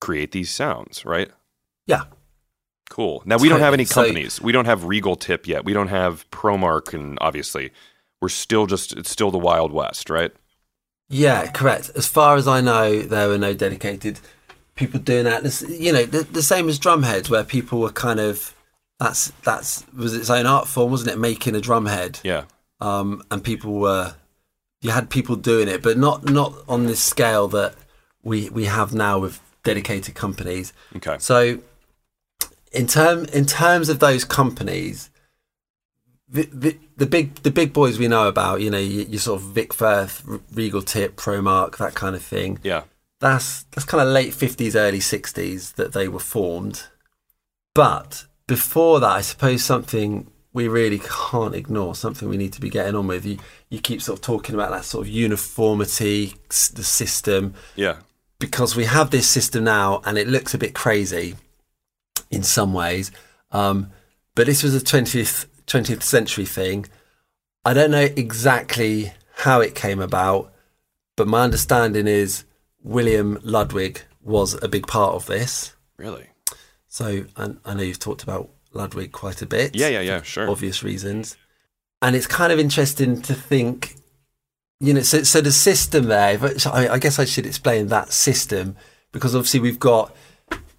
[0.01, 1.31] create these sounds, right?
[1.87, 2.05] yeah.
[2.91, 3.23] Cool.
[3.25, 4.39] Now we don't have any companies.
[4.39, 5.65] we don't have Regal Tip yet.
[5.65, 7.71] We don't have Promark, and obviously,
[8.21, 10.31] we're still just it's still the Wild West, right?
[11.09, 11.91] Yeah, correct.
[11.95, 14.21] As far as I know, there were no dedicated
[14.75, 15.43] people doing that.
[15.43, 18.55] This, you know, the, the same as drumheads, where people were kind of
[19.03, 21.19] that's that's was its own art form, wasn't it?
[21.19, 22.45] Making a drumhead, Yeah.
[22.81, 24.15] um, and people were
[24.81, 27.75] you had people doing it, but not not on this scale that
[28.23, 30.73] we we have now with dedicated companies.
[30.97, 31.17] Okay.
[31.19, 31.59] So,
[32.73, 35.11] in term in terms of those companies,
[36.29, 39.41] the, the, the big the big boys we know about, you know, you, you sort
[39.41, 42.59] of Vic Firth, Regal Tip, Promark, that kind of thing.
[42.63, 42.83] Yeah.
[43.21, 46.85] That's that's kind of late fifties, early sixties that they were formed.
[47.75, 52.69] But before that, I suppose something we really can't ignore, something we need to be
[52.69, 53.25] getting on with.
[53.25, 53.39] You
[53.71, 56.35] you keep sort of talking about that sort of uniformity,
[56.75, 57.97] the system, Yeah.
[58.39, 61.37] because we have this system now and it looks a bit crazy
[62.31, 63.11] in some ways.
[63.51, 63.91] Um,
[64.35, 66.87] but this was a 20th, 20th century thing.
[67.65, 69.13] I don't know exactly
[69.45, 70.53] how it came about,
[71.17, 72.45] but my understanding is
[72.83, 75.75] William Ludwig was a big part of this.
[75.97, 76.27] Really?
[76.93, 79.75] So I, I know you've talked about Ludwig quite a bit.
[79.75, 80.51] Yeah, yeah, yeah, sure.
[80.51, 81.39] Obvious reasons.
[82.03, 83.97] And it's kind of interesting to think,
[84.79, 88.13] you know, so, so the system there, but I, I guess I should explain that
[88.13, 88.77] system
[89.11, 90.15] because obviously we've got,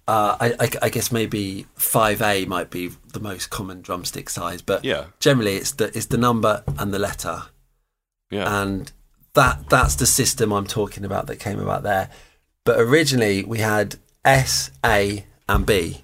[0.06, 4.84] uh, I, I, I guess maybe 5A might be the most common drumstick size, but
[4.84, 5.06] Yeah.
[5.18, 7.42] generally it's the, it's the number and the letter
[8.30, 8.62] Yeah.
[8.62, 8.92] and
[9.32, 12.08] that that's the system I'm talking about that came about there.
[12.64, 16.02] But originally we had S, A, and B.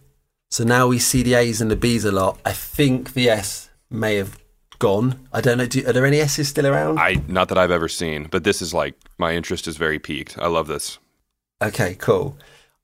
[0.50, 2.38] So now we see the A's and the B's a lot.
[2.44, 4.38] I think the S may have
[4.78, 5.28] gone.
[5.32, 5.66] I don't know.
[5.66, 6.98] Do, are there any S's still around?
[6.98, 10.36] I not that I've ever seen, but this is like my interest is very peaked.
[10.38, 10.98] I love this.
[11.62, 12.36] Okay, cool.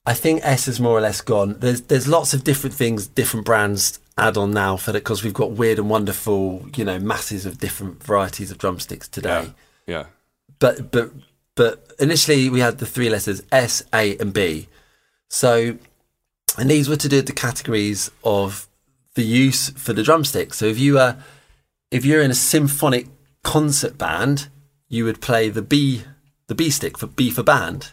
[0.05, 1.59] I think S is more or less gone.
[1.59, 5.35] There's there's lots of different things, different brands add on now for that because we've
[5.35, 9.53] got weird and wonderful, you know, masses of different varieties of drumsticks today.
[9.87, 9.95] Yeah.
[9.95, 10.05] Yeah.
[10.59, 11.11] but but
[11.57, 14.69] but initially we had the three letters S, A, and B.
[15.29, 15.77] So,
[16.59, 18.67] and these were to do the categories of
[19.15, 20.55] the use for the drumstick.
[20.55, 21.17] So if you are
[21.91, 23.07] if you're in a symphonic
[23.45, 24.49] concert band,
[24.89, 26.03] you would play the B
[26.49, 27.93] the B stick for B for band,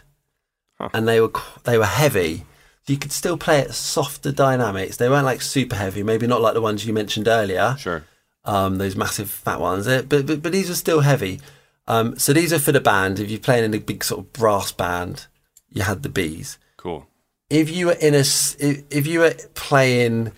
[0.78, 0.88] Huh.
[0.94, 1.32] and they were
[1.64, 2.44] they were heavy.
[2.86, 4.96] You could still play it softer dynamics.
[4.98, 8.04] They weren't like super heavy, maybe not like the ones you mentioned earlier Sure.
[8.44, 9.86] um, those massive fat ones.
[9.86, 11.40] But, but but these are still heavy.
[11.86, 13.18] Um, so these are for the band.
[13.20, 15.26] If you're playing in a big sort of brass band,
[15.70, 16.56] you had the Bs.
[16.76, 17.06] Cool.
[17.50, 20.32] If you were in a if, if you were playing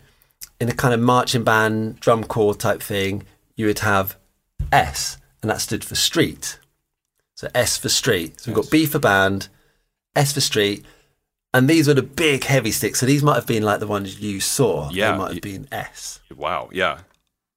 [0.61, 4.17] in a kind of marching band drum corps type thing, you would have
[4.73, 6.59] S, and that stood for street.
[7.35, 8.41] So S for street.
[8.41, 9.49] So we've got B for band,
[10.15, 10.85] S for street.
[11.53, 13.01] And these were the big heavy sticks.
[13.01, 14.91] So these might have been like the ones you saw.
[14.91, 15.13] Yeah.
[15.13, 16.21] They might have been S.
[16.35, 16.69] Wow.
[16.73, 16.99] Yeah.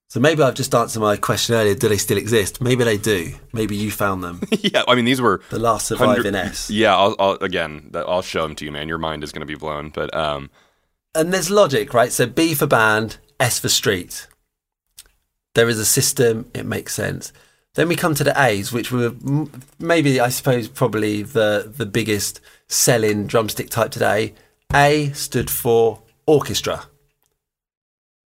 [0.09, 1.75] So maybe I've just answered my question earlier.
[1.75, 2.61] Do they still exist?
[2.61, 3.33] Maybe they do.
[3.53, 4.41] Maybe you found them.
[4.51, 4.83] yeah.
[4.87, 6.69] I mean, these were The last surviving S.
[6.71, 6.97] Yeah.
[6.97, 7.91] I'll, I'll again.
[7.93, 8.87] I'll show them to you, man.
[8.87, 9.89] Your mind is going to be blown.
[9.89, 10.49] But um,
[11.13, 12.11] And there's logic, right?
[12.11, 14.25] So B for band, S for street.
[15.53, 16.49] There is a system.
[16.55, 17.31] It makes sense.
[17.75, 19.13] Then we come to the A's, which were
[19.77, 24.33] maybe, I suppose, probably the the biggest selling drumstick type today.
[24.73, 26.85] A stood for orchestra.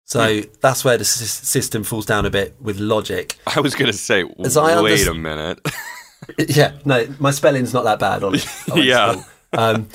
[0.09, 3.37] So that's where the sys- system falls down a bit with logic.
[3.47, 5.61] I was going to say, As wait underst- a minute.
[6.49, 8.23] Yeah, no, my spelling's not that bad,
[8.75, 9.23] Yeah.
[9.53, 9.88] Um,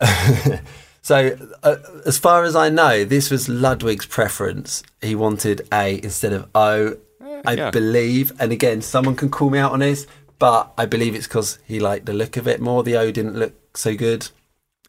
[1.02, 4.82] so, uh, as far as I know, this was Ludwig's preference.
[5.00, 6.96] He wanted A instead of O,
[7.46, 7.70] I yeah.
[7.70, 8.32] believe.
[8.40, 10.06] And again, someone can call me out on this,
[10.38, 12.82] but I believe it's because he liked the look of it more.
[12.82, 14.28] The O didn't look so good.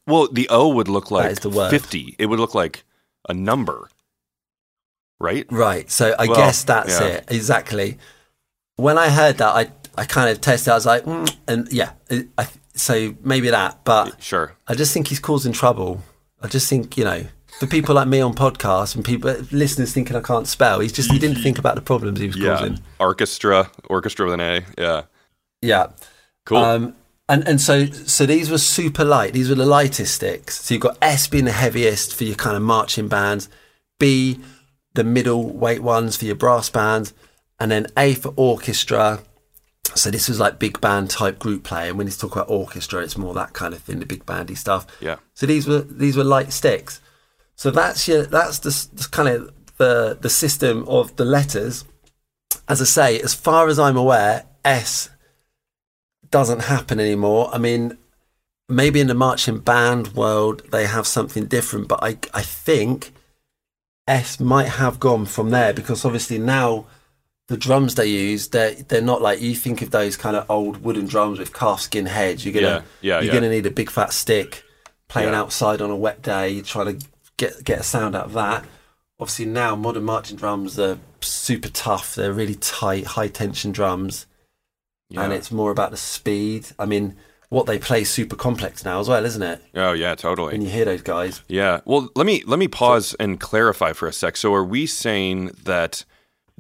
[0.08, 2.15] well, the O would look like the fifty.
[2.18, 2.84] It would look like
[3.30, 3.89] a number,
[5.19, 5.45] right?
[5.51, 5.89] Right.
[5.91, 7.08] So I Well, guess that's yeah.
[7.08, 7.25] it.
[7.29, 7.97] Exactly.
[8.77, 10.71] When I heard that, I, I kind of tested.
[10.71, 11.91] I was like, mm, and yeah,
[12.38, 13.84] I, so maybe that.
[13.84, 14.55] But Sure.
[14.67, 16.01] I just think he's causing trouble.
[16.41, 17.25] I just think, you know,
[17.60, 21.12] for people like me on podcasts and people listeners thinking I can't spell, he's just
[21.12, 22.58] he didn't think about the problems he was Yeah.
[22.58, 22.79] causing.
[22.99, 23.69] Orchestra.
[23.89, 24.65] Orchestra with an A.
[24.77, 25.01] Yeah.
[25.62, 25.88] Yeah.
[26.45, 26.58] Cool.
[26.60, 26.95] Um
[27.27, 29.34] and and so so these were super light.
[29.34, 30.63] These were the lightest sticks.
[30.63, 33.49] So you've got S being the heaviest for your kind of marching bands,
[33.99, 34.39] B
[35.00, 37.14] the middle weight ones for your brass band,
[37.58, 39.22] and then A for orchestra.
[39.96, 43.02] So this was like big band type group play, and when you talk about orchestra,
[43.02, 44.86] it's more that kind of thing, the big bandy stuff.
[45.00, 45.16] yeah.
[45.36, 47.00] So these were these were light sticks.
[47.56, 51.86] So that's your that's the, the kind of the the system of the letters.
[52.68, 55.10] As I say, as far as I'm aware, S
[56.30, 57.50] doesn't happen anymore.
[57.54, 57.98] I mean,
[58.68, 63.14] maybe in the marching band world they have something different, but I I think
[64.10, 66.86] S might have gone from there because obviously now
[67.48, 70.84] the drums they use they're they're not like you think of those kind of old
[70.84, 72.45] wooden drums with calfskin heads.
[72.45, 73.20] You're gonna Yeah.
[73.20, 73.22] Yeah.
[73.22, 73.39] you're yeah.
[73.41, 74.64] to need a big fat stick
[75.07, 76.49] playing outside on a wet day.
[76.49, 77.07] You're trying to
[77.38, 78.66] get get a sound out of that.
[79.20, 82.16] Obviously, now modern marching drums are super tough.
[82.16, 84.28] They're really tight, high tension drums,
[85.14, 86.68] and it's more about the speed.
[86.78, 87.16] I mean,
[87.50, 89.62] what they play is super complex now as well, isn't it?
[89.76, 90.16] Oh yeah.
[90.16, 90.54] Totally.
[90.54, 91.82] When you hear those guys, Yeah.
[91.86, 94.38] Well, let me let me pause and clarify for a sec.
[94.38, 96.06] So, are we saying that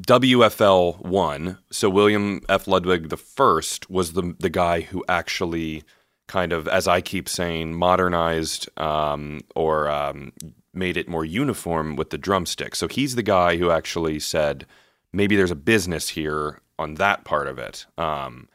[0.01, 2.67] WFL one, so William F.
[2.67, 5.83] Ludwig the first, was the the guy who actually
[6.27, 10.31] kind of, as I keep saying, modernized um, or um,
[10.73, 12.75] made it more uniform with the drumstick.
[12.75, 14.65] So he's the guy who actually said
[15.11, 17.87] maybe there's a business here on that part of it.
[17.97, 18.47] Um,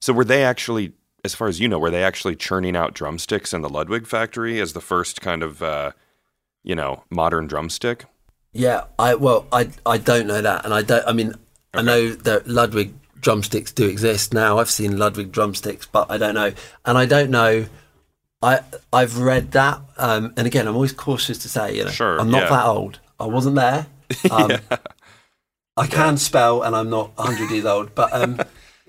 [0.00, 0.92] so were they actually
[1.24, 4.60] as far as you know, were they actually churning out drumsticks in the Ludwig factory
[4.60, 5.92] as the first kind of, uh,
[6.62, 8.06] you know, modern drumstick?
[8.52, 11.06] Yeah, I well, I I don't know that, and I don't.
[11.06, 11.34] I mean,
[11.72, 14.58] I know that Ludwig drumsticks do exist now.
[14.58, 16.52] I've seen Ludwig drumsticks, but I don't know,
[16.84, 17.66] and I don't know.
[18.42, 18.60] I
[18.92, 22.30] I've read that, um, and again, I'm always cautious to say, you know, Sure, I'm
[22.30, 22.48] not yeah.
[22.50, 22.98] that old.
[23.18, 23.86] I wasn't there.
[24.28, 24.50] Um,
[25.76, 28.40] I can spell, and I'm not 100 years old, but um,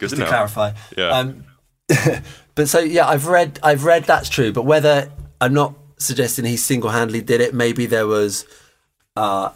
[0.00, 0.72] just to to clarify.
[0.98, 1.10] Yeah.
[1.10, 1.44] Um,
[2.54, 4.52] but so yeah, I've read I've read that's true.
[4.52, 5.10] But whether
[5.40, 8.46] I'm not suggesting he single handedly did it, maybe there was
[9.16, 9.50] uh,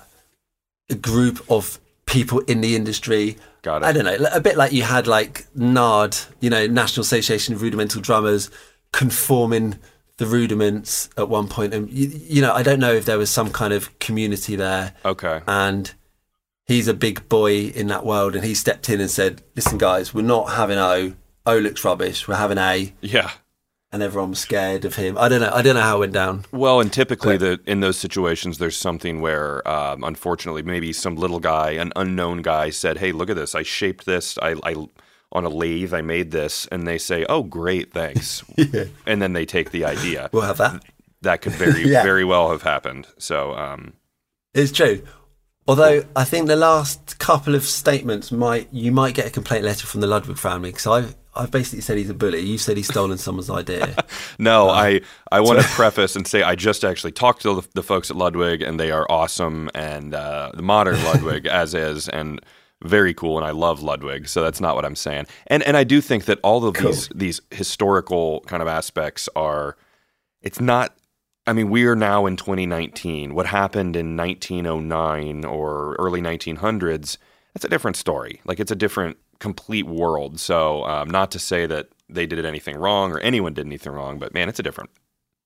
[0.91, 3.37] a group of people in the industry.
[3.63, 3.87] Got it.
[3.87, 7.63] I don't know, a bit like you had like NARD, you know, National Association of
[7.63, 8.51] Rudimental Drummers,
[8.93, 9.79] conforming
[10.19, 11.73] the rudiments at one point.
[11.73, 14.93] And you, you know, I don't know if there was some kind of community there
[15.05, 15.41] okay.
[15.49, 15.93] and
[16.67, 20.15] he's a big boy in that world and he stepped in and said listen guys
[20.15, 21.15] we're not having o
[21.47, 23.31] o looks rubbish we're having a Yeah.
[23.93, 26.13] and everyone was scared of him i don't know i don't know how it went
[26.13, 31.17] down Well, and typically, the in those situations, there's something where, um, unfortunately, maybe some
[31.17, 33.55] little guy, an unknown guy, said, "Hey, look at this!
[33.55, 34.39] I shaped this.
[34.41, 34.75] I, I
[35.33, 35.93] on a lathe.
[35.93, 38.43] I made this," and they say, "Oh, great, thanks,"
[39.07, 40.31] and then they take the idea.
[40.33, 40.83] we'll have that
[41.23, 42.03] That could very, Yeah.
[42.03, 43.07] very well have happened.
[43.19, 43.95] So, um,
[44.55, 45.03] it's true
[45.67, 49.87] although i think the last couple of statements might you might get a complaint letter
[49.87, 52.41] from the ludwig family because i've I've basically said he's a bully.
[52.41, 53.97] You said he's stolen someone's idea.
[54.39, 57.83] No, I, I want to preface and say I just actually talked to the, the
[57.85, 62.41] folks at Ludwig, and they are awesome, and uh, the modern Ludwig as is, and
[62.83, 64.29] very cool, and I love Ludwig.
[64.29, 65.27] So that's not what I'm saying.
[65.47, 69.77] And and I do think that all of these these historical kind of aspects are.
[70.43, 70.97] It's not.
[71.47, 73.35] I mean, we are now in 2019.
[73.35, 77.19] What happened in 1909 or early 1900s?
[77.55, 78.41] That's a different story.
[78.45, 79.17] Like it's a different,
[79.49, 80.33] complete world.
[80.49, 80.59] So,
[80.93, 81.85] um, not to say that
[82.17, 84.91] they did anything wrong or anyone did anything wrong, but man, it's a different,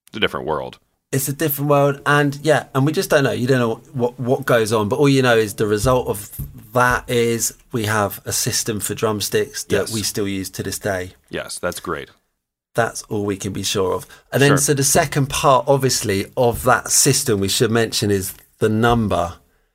[0.09, 0.75] it's a different world.
[1.17, 4.13] it's a different world and yeah and we just don't know you don't know what
[4.31, 6.19] what goes on but all you know is the result of
[6.81, 7.43] that is
[7.77, 9.95] we have a system for drumsticks that Yes.
[9.97, 11.03] we still use to this day
[11.39, 12.09] Yes, that's great.
[12.81, 14.65] that's all we can be sure of and then Sure.
[14.67, 18.27] so the second part obviously of that system we should mention is
[18.65, 19.25] the number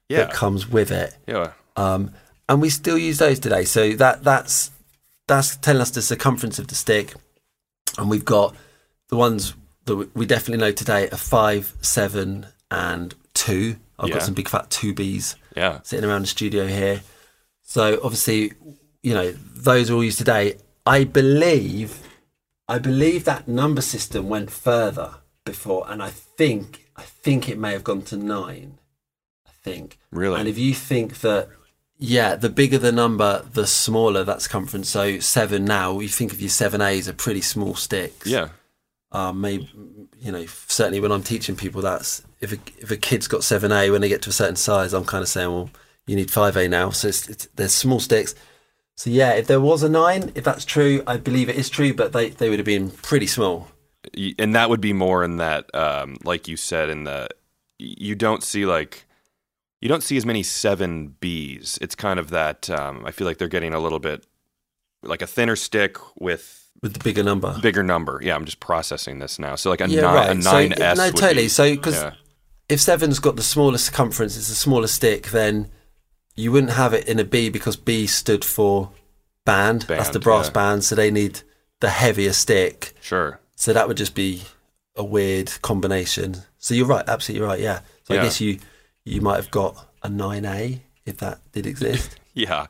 [0.10, 0.20] Yeah.
[0.20, 1.48] that comes with it Yeah.
[1.86, 2.02] um,
[2.50, 3.66] and we still use those today.
[3.66, 4.72] So that that's
[5.28, 7.14] that's telling us the circumference of the stick,
[7.98, 8.56] and we've got
[9.10, 9.54] the ones
[9.86, 13.78] that we- definitely know today are five, seven, and two.
[14.00, 14.16] I've Yeah.
[14.16, 15.80] got some big fat two Bs Yeah.
[15.84, 17.04] sitting around the studio here.
[17.62, 18.54] So obviously,
[19.02, 20.58] you know, those are all used today.
[20.86, 22.00] I believe,
[22.68, 25.16] I believe that number system went further
[25.46, 28.80] before, and I think, I think it may have gone to nine.
[29.46, 30.00] I think.
[30.12, 30.40] Really?
[30.40, 31.50] And if you think that,
[32.06, 34.90] yeah, the bigger the number, the smaller that circumference.
[34.90, 38.28] So seven now, you think of your seven A's are pretty small sticks.
[38.28, 38.50] Yeah.
[39.14, 39.70] Um, maybe
[40.20, 43.72] you know, certainly when I'm teaching people, that's if a, if a kid's got seven
[43.72, 45.70] A when they get to a certain size, I'm kind of saying, well,
[46.06, 46.90] you need five A now.
[46.90, 48.36] So it's, it's, there's small sticks.
[48.98, 51.94] So yeah, if there was a nine, if that's true, I believe it is true,
[51.94, 53.70] but they, they would have been pretty small.
[54.38, 57.30] And that would be more in that um, like you said in the
[57.80, 59.06] you don't see like
[59.84, 63.38] you don't see as many seven b's it's kind of that um, i feel like
[63.38, 64.26] they're getting a little bit
[65.04, 69.20] like a thinner stick with With the bigger number, bigger number yeah i'm just processing
[69.20, 70.38] this now so like a, Yeah, nine, right.
[70.38, 71.44] a So, 9s no, totally.
[71.44, 72.14] be- So, 'cause- yeah.
[72.70, 75.70] if seven's got the smaller circumference, it's a smaller stick, then
[76.36, 78.92] you wouldn't have it in a B because B stood for
[79.46, 79.82] band.
[79.84, 80.54] That's the brass yeah.
[80.54, 81.42] band, so they need
[81.82, 82.94] the heavier stick.
[83.02, 84.44] sure So that would just be
[84.96, 86.44] a weird combination.
[86.58, 87.60] So you're right, absolutely right.
[87.60, 87.82] Yeah.
[88.08, 88.14] So.
[88.16, 88.60] I guess you
[89.06, 92.68] you might have got a nine A if that did exist, yeah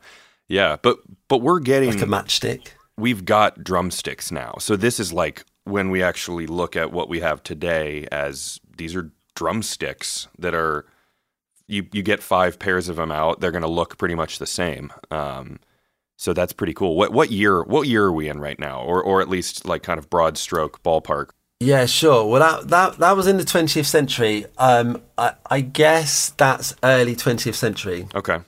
[0.48, 2.68] yeah but but we're getting like a matchstick.
[2.96, 4.54] we've got drumsticks now.
[4.58, 8.94] So this is like when we actually look at what we have today as these
[8.94, 10.84] are drumsticks that are
[11.66, 13.40] you you get five pairs of them out.
[13.40, 14.92] They're going to look pretty much the same.
[15.10, 15.58] Um,
[16.16, 16.96] so that's pretty cool.
[16.96, 19.82] What what year what year are we in right now, or or at least like
[19.82, 21.30] kind of broad stroke ballpark?
[21.64, 22.26] Yeah, sure.
[22.26, 24.46] Well, that that that was in the 20th century.
[24.58, 28.06] Um, I, I guess that's early 20th century.
[28.14, 28.38] Okay,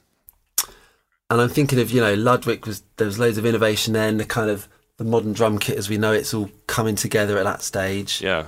[1.31, 4.19] And I'm thinking of you know Ludwig was there was loads of innovation then.
[4.19, 7.45] The kind of the modern drum kit as we know it's all coming together at
[7.45, 8.23] that stage.
[8.23, 8.47] yeah,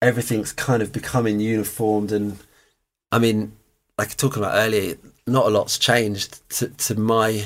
[0.00, 2.38] everything's kind of becoming uniformed and
[3.10, 3.52] i mean
[3.98, 4.94] like talking about earlier
[5.26, 7.44] not a lot's changed to, to my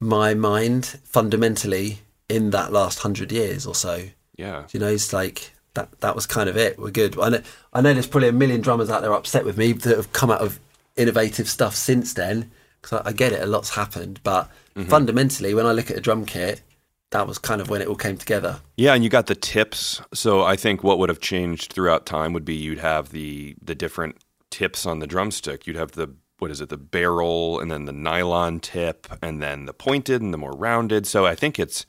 [0.00, 4.04] my mind fundamentally in that last hundred years or so
[4.40, 7.42] yeah, you know it's like that that was kind of it we're good i know,
[7.72, 10.30] I know there's probably a million drummers out there upset with me that have come
[10.30, 10.58] out of
[10.96, 14.88] innovative stuff since then because I, I get it a lot's happened but mm-hmm.
[14.88, 16.62] fundamentally when i look at a drum kit
[17.10, 18.60] that was kind of when it all came together.
[18.76, 20.00] Yeah, and you got the tips.
[20.14, 23.74] So I think what would have changed throughout time would be you'd have the the
[23.74, 24.16] different
[24.50, 25.66] tips on the drumstick.
[25.66, 29.66] You'd have the what is it, the barrel, and then the nylon tip, and then
[29.66, 31.06] the pointed and the more rounded.
[31.06, 31.84] So I think it's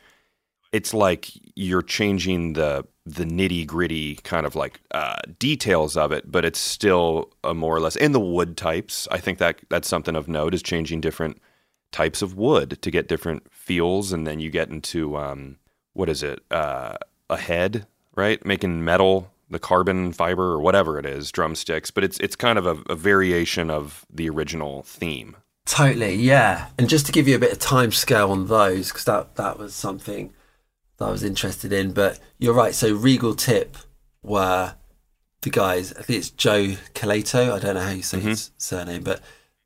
[0.72, 6.32] it's like you're changing the the nitty gritty kind of like uh, details of it,
[6.32, 9.08] but it's still a more or less in the wood types.
[9.12, 11.42] I think that that's something of note is changing different
[11.92, 15.58] types of wood to get different feels, and then you get into um,
[15.94, 16.98] what is it, uh,
[17.30, 18.46] Ahead, right?
[18.46, 22.66] Making metal, the carbon fiber or whatever it is, drumsticks, but it's it's kind of
[22.66, 25.38] a, a variation of the original theme.
[25.66, 26.68] Totally, yeah.
[26.78, 29.58] And just to give you a bit of time scale on those, because that that
[29.58, 30.34] was something
[31.02, 31.92] that I was interested in.
[31.92, 32.74] But you're right.
[32.74, 33.78] So Regal Tip
[34.24, 34.76] were
[35.42, 35.94] the guys.
[35.94, 37.54] I think it's Joe Calato.
[37.54, 38.30] I don't know how you say mm-hmm.
[38.30, 39.22] his surname, but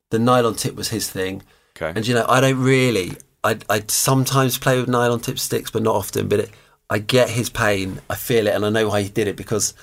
[0.10, 1.44] the nylon tip was his thing.
[1.76, 1.92] Okay.
[1.96, 3.14] And you know, I don't really.
[3.44, 6.28] I I sometimes play with nylon tip sticks, but not often.
[6.28, 6.52] But it,
[6.90, 8.02] I get his pain.
[8.10, 9.74] I feel it, and I know why he did it because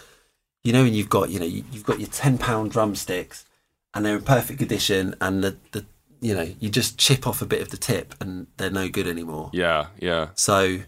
[0.65, 3.45] you know when you've got you know you, you've got your ten pound drumsticks,
[3.95, 5.85] and they're in perfect condition, and the the
[6.21, 9.07] you know you just chip off a bit of the tip, and they're no good
[9.07, 9.51] anymore.
[9.53, 10.29] Yeah, yeah.
[10.35, 10.79] So,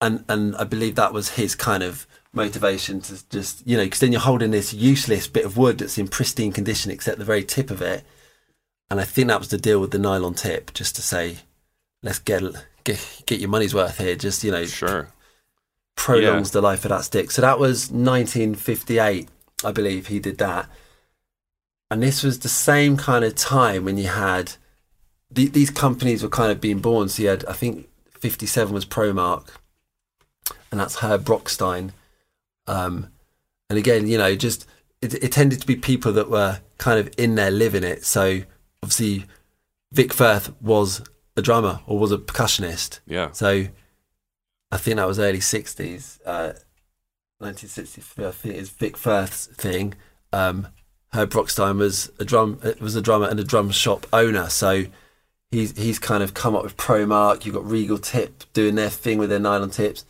[0.00, 4.00] and and I believe that was his kind of motivation to just you know because
[4.00, 7.44] then you're holding this useless bit of wood that's in pristine condition except the very
[7.44, 8.04] tip of it,
[8.90, 11.38] and I think that was the deal with the nylon tip, just to say,
[12.02, 12.42] let's get
[12.84, 14.16] get get your money's worth here.
[14.16, 15.08] Just you know, Sure.
[15.96, 17.30] prolongs the life of that stick.
[17.30, 19.28] So that was 1958,
[19.64, 20.68] I believe he did that.
[21.90, 24.54] And this was the same kind of time when you had
[25.30, 27.08] the, these companies were kind of being born.
[27.08, 27.88] So you had, I think,
[28.18, 29.48] 57 was Promark,
[30.74, 31.92] and that's Herb Brockstein.
[32.66, 33.12] Um,
[33.70, 34.66] and again, you know, just
[35.00, 38.04] it, it tended to be people that were kind of in there living it.
[38.04, 38.40] So
[38.82, 39.26] obviously,
[39.92, 41.00] Vic Firth was
[41.36, 42.98] a drummer or was a percussionist.
[43.06, 43.30] Yeah.
[43.30, 43.66] So
[44.72, 46.58] I think that was early 60s, uh,
[47.38, 48.26] 1963.
[48.26, 49.94] I think it's Vic Firth's thing.
[50.32, 50.66] Um,
[51.12, 54.48] Herb Brockstein was a drum uh, was a drummer and a drum shop owner.
[54.48, 54.86] So
[55.52, 57.44] he's he's kind of come up with Promark.
[57.44, 60.04] You've got Regal Tip doing their thing with their nylon tips.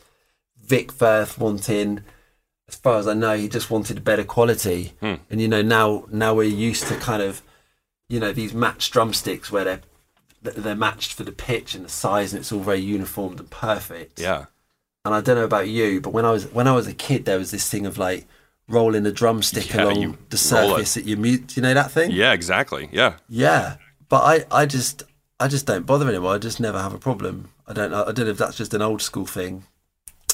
[0.67, 2.03] Vic Firth wanting,
[2.69, 4.93] as far as I know, he just wanted a better quality.
[5.01, 5.15] Hmm.
[5.31, 7.43] And you know now now we're used to kind of,
[8.09, 9.81] you know, these matched drumsticks where they're
[10.43, 14.21] they're matched for the pitch and the size, and it's all very uniformed and perfect.
[14.21, 14.47] Yeah.
[15.05, 17.25] And I don't know about you, but when I was when I was a kid,
[17.25, 18.27] there was this thing of like
[18.69, 21.57] rolling a drumstick Yeah, along the surface that you mute.
[21.57, 22.11] You know that thing?
[22.11, 22.89] Yeah, exactly.
[22.93, 23.17] Yeah.
[23.29, 23.77] Yeah.
[24.09, 25.03] But I, I just
[25.39, 26.35] I just don't bother anymore.
[26.35, 27.51] I just never have a problem.
[27.67, 28.05] I don't know.
[28.05, 29.65] I don't know if that's just an old school thing.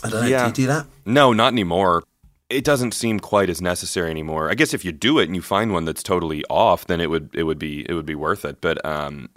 [0.05, 0.26] I don't know.
[0.26, 0.42] Yeah.
[0.42, 0.86] Do you do that?
[1.05, 2.03] No, not anymore.
[2.48, 4.51] It doesn't seem quite as necessary anymore.
[4.51, 7.09] I guess if you do it and you find one that's totally off, then it
[7.09, 8.61] would it would be it would be worth it.
[8.61, 9.28] But um,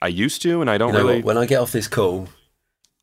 [0.00, 1.16] I used to, and I don't You know really.
[1.16, 1.24] what?
[1.24, 2.28] When I get off this call,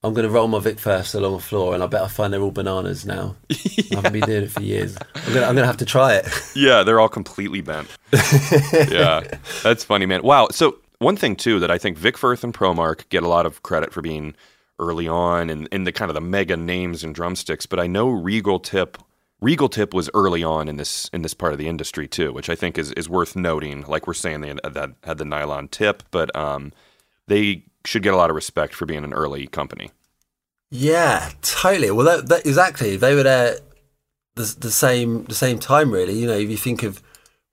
[0.04, 2.32] I'm going to roll my Vic Firth along the floor, and I bet I find
[2.32, 3.36] they're all bananas now.
[3.52, 3.56] I
[3.96, 4.96] haven't been doing it for years.
[5.16, 6.28] I'm going to, I'm going to have to try it.
[6.56, 7.88] Yeah, they're all completely bent.
[8.14, 9.22] yeah,
[9.64, 10.24] that's funny, man.
[10.24, 10.48] Wow.
[10.52, 13.62] So one thing too that I think Vic Firth and Promark get a lot of
[13.64, 14.34] credit for being
[14.80, 18.10] early on and in the kind of the mega names and drumsticks, but I know
[18.10, 18.98] Regal Tip.
[19.40, 22.50] Regal Tip was early on in this in this part of the industry too, which
[22.50, 23.84] I think is, is worth noting.
[23.84, 26.74] Like we're saying, they had, that had the nylon tip, but um,
[27.28, 29.92] they should get a lot of respect for being an early company.
[30.70, 31.92] Yeah, totally.
[31.92, 32.98] Well, that, that, exactly.
[32.98, 33.60] They were there
[34.36, 36.14] the, the same the same time, really.
[36.14, 37.02] You know, if you think of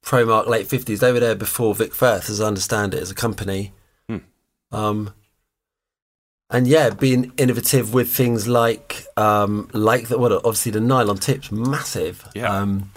[0.05, 3.14] Promark late fifties, they were there before Vic Firth, as I understand it, as a
[3.14, 3.72] company.
[4.09, 4.18] Hmm.
[4.72, 5.14] Um,
[6.51, 11.51] and yeah, being innovative with things like um, like the, well, obviously the nylon tips,
[11.51, 12.27] massive.
[12.35, 12.55] Yeah.
[12.57, 12.91] Um,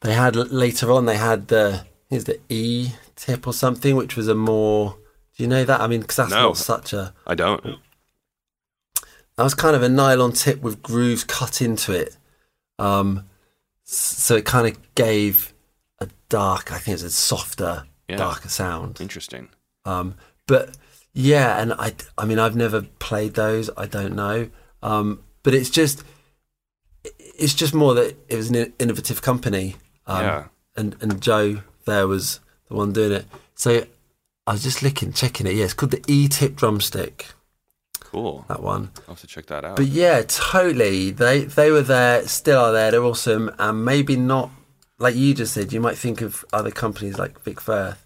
[0.00, 4.28] they had later on, they had the here's the E tip or something, which was
[4.28, 4.96] a more.
[5.36, 5.80] Do you know that?
[5.80, 6.42] I mean, because that's No.
[6.48, 7.12] not such a.
[7.26, 7.62] I don't.
[9.36, 12.16] That was kind of a nylon tip with grooves cut into it.
[12.78, 13.24] Um,
[13.84, 15.52] so it kind of gave
[15.98, 18.16] a dark, I think it was a softer, Yeah.
[18.16, 19.00] darker sound.
[19.00, 19.48] Interesting.
[19.84, 20.14] Um,
[20.46, 20.76] but
[21.14, 23.70] yeah, and I, I mean, I've never played those.
[23.76, 24.50] I don't know.
[24.82, 26.04] Um, but it's just,
[27.04, 29.76] it's just more that it was an innovative company.
[30.06, 30.44] Um, Yeah.
[30.76, 33.26] And and Joe there was the one doing it.
[33.54, 33.86] So
[34.46, 35.54] I was just looking, checking it.
[35.54, 37.26] Yeah, it's called the E-tip drumstick.
[38.00, 38.44] Cool.
[38.48, 38.90] That one.
[39.08, 39.76] I'll have to check that out.
[39.76, 41.10] But yeah, totally.
[41.10, 42.90] They they were there, still are there.
[42.90, 44.50] They're awesome, and maybe not
[44.98, 45.72] like you just said.
[45.72, 48.04] You might think of other companies like Vic Firth.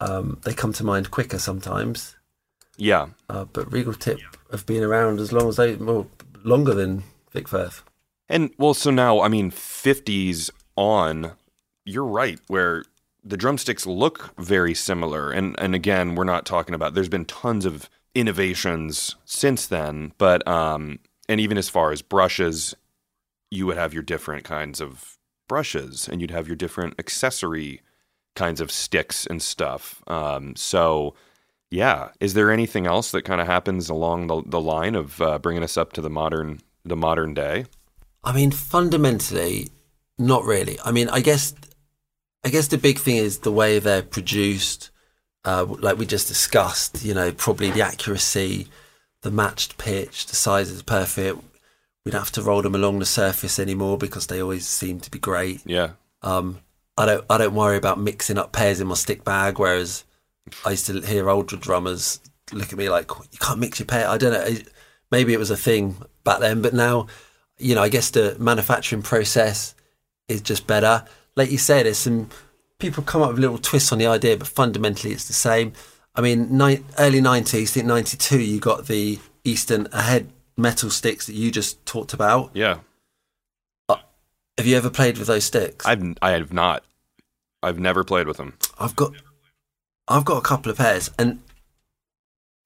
[0.00, 2.16] Um, they come to mind quicker sometimes,
[2.80, 3.08] yeah.
[3.28, 4.20] uh, but Regal Tip
[4.50, 6.08] have been around as long as they, well,
[6.42, 7.82] longer than Vic Firth.
[8.28, 11.32] And well, so now, I mean, 50s on,
[11.84, 12.84] you're right, where
[13.24, 15.30] the drumsticks look very similar.
[15.30, 20.46] And and again, we're not talking about there's been tons of innovations since then, but
[20.48, 22.74] um, and even as far as brushes,
[23.50, 25.18] you would have your different kinds of
[25.48, 27.82] brushes, and you'd have your different accessory
[28.36, 30.02] kinds of sticks and stuff.
[30.06, 31.14] Um, so,
[31.70, 35.38] yeah, is there anything else that kind of happens along the, the line of uh,
[35.38, 37.66] bringing us up to the modern the modern day?
[38.24, 39.68] I mean, fundamentally,
[40.18, 40.78] not really.
[40.84, 41.54] I mean, I guess,
[42.44, 44.90] I guess the big thing is the way they're produced.
[45.42, 48.66] Uh, like we just discussed, you know, probably the accuracy,
[49.22, 51.38] the matched pitch, the size is perfect.
[52.04, 55.10] We don't have to roll them along the surface anymore because they always seem to
[55.10, 55.62] be great.
[55.64, 55.92] Yeah.
[56.22, 56.58] Um,
[56.98, 59.58] I don't, I don't worry about mixing up pairs in my stick bag.
[59.58, 60.04] Whereas
[60.64, 62.20] I used to hear older drummers
[62.52, 64.62] look at me like, "You can't mix your pair." I don't know.
[65.10, 67.06] Maybe it was a thing back then, but now,
[67.58, 69.74] you know, I guess the manufacturing process
[70.28, 71.04] is just better.
[71.36, 72.28] Like you said, there's some
[72.78, 75.72] people come up with little twists on the idea, but fundamentally it's the same.
[76.14, 81.26] I mean, ni- early 90s, I think 92, you got the Easton Ahead metal sticks
[81.26, 82.50] that you just talked about.
[82.54, 82.78] Yeah.
[83.88, 83.96] Uh,
[84.58, 85.86] have you ever played with those sticks?
[85.86, 86.84] I've I have not.
[87.62, 88.54] I've never played with them.
[88.78, 89.12] I've got,
[90.10, 91.40] I've got a couple of pairs, and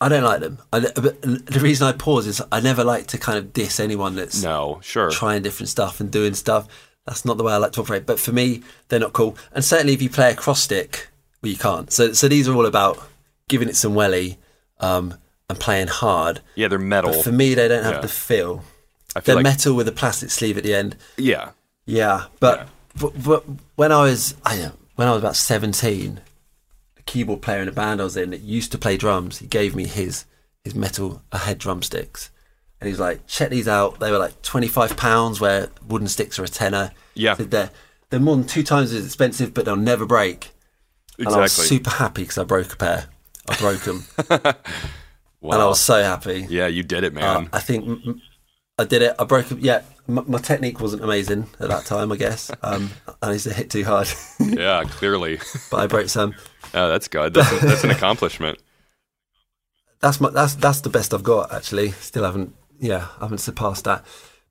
[0.00, 0.58] I don't like them.
[0.72, 4.16] I, but the reason I pause is I never like to kind of diss anyone
[4.16, 5.10] that's No, sure.
[5.10, 6.66] trying different stuff and doing stuff.
[7.06, 8.06] That's not the way I like to operate.
[8.06, 9.36] But for me, they're not cool.
[9.52, 11.08] And certainly, if you play a cross stick,
[11.42, 11.92] well, you can't.
[11.92, 12.98] So, so these are all about
[13.48, 14.38] giving it some welly
[14.80, 15.14] um,
[15.50, 16.40] and playing hard.
[16.54, 17.12] Yeah, they're metal.
[17.12, 18.00] But for me, they don't have Yeah.
[18.00, 18.64] the feel.
[19.14, 20.96] I feel They're like metal with a plastic sleeve at the end.
[21.18, 21.50] yeah.
[21.86, 22.66] Yeah, but, Yeah.
[22.98, 23.44] but, but
[23.76, 26.20] when I was I, know, when I was about seventeen,
[27.06, 29.74] keyboard player in a band I was in that used to play drums, he gave
[29.74, 30.24] me his
[30.64, 32.30] his metal ahead drumsticks,
[32.80, 34.00] and he's like, "Check these out.
[34.00, 36.92] They were like twenty five pounds, where wooden sticks are a tenner.
[37.14, 37.34] Yeah.
[37.34, 37.70] Said they're
[38.10, 40.50] they're more than two times as expensive, but they'll never break."
[41.16, 41.26] Exactly.
[41.26, 43.06] And I was super happy because I broke a pair.
[43.48, 44.36] I broke them, Wow.
[45.52, 46.46] and I was so happy.
[46.48, 47.48] yeah, you did it, Uh, man.
[47.52, 48.22] I think m-
[48.78, 49.14] I did it.
[49.18, 49.58] I broke it.
[49.58, 52.10] Yeah, m- my technique wasn't amazing at that time.
[52.10, 52.90] I guess um,
[53.22, 54.08] I used to hit too hard,
[54.40, 55.38] yeah, clearly.
[55.70, 56.34] but I broke some.
[56.76, 57.34] Oh, that's good.
[57.34, 58.58] That's, a, that's an accomplishment.
[60.00, 61.92] That's my that's that's the best I've got actually.
[61.92, 64.04] Still haven't yeah I haven't surpassed that.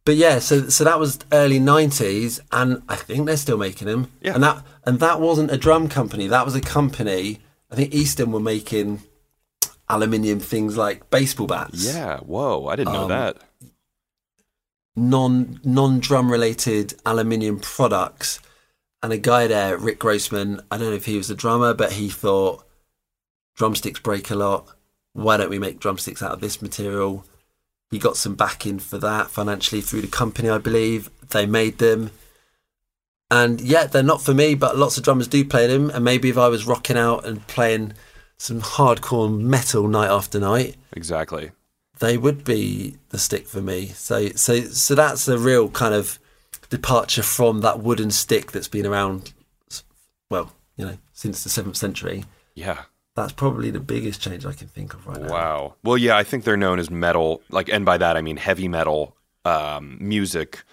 [0.06, 4.10] But yeah, so so that was early '90s, and I think they're still making them.
[4.22, 4.36] Yeah.
[4.36, 6.28] And that and that wasn't a drum company.
[6.28, 7.40] That was a company.
[7.70, 9.02] I think Easton were making
[9.90, 11.94] aluminium things like baseball bats.
[11.94, 12.20] Yeah.
[12.20, 13.38] Whoa, I didn't know Um, that.
[14.96, 18.40] Non non drum related aluminium products.
[19.02, 21.94] And a guy there, Rick Grossman, I don't know if he was a drummer, but
[21.94, 22.66] he thought
[23.56, 24.68] drumsticks break a lot.
[25.12, 27.26] Why don't we make drumsticks out of this material?
[27.92, 31.10] He got some backing for that financially through the company, I believe.
[31.30, 32.12] They made them.
[33.30, 35.90] And yeah, they're not for me, but lots of drummers do play them.
[35.90, 37.94] And maybe if I was rocking out and playing
[38.38, 41.52] some hardcore metal night after night, Exactly.
[42.04, 43.88] They would be the stick for me.
[43.88, 46.20] So so so that's a real kind of
[46.70, 49.32] departure from that wooden stick that's been around
[50.30, 52.26] well, you know, since the 7th century.
[52.56, 52.82] Yeah.
[53.16, 55.32] That's probably the biggest change I can think of right now.
[55.32, 55.76] Wow.
[55.84, 58.68] Well, yeah, I think they're known as metal, like, and by that I mean heavy
[58.68, 60.64] metal um, music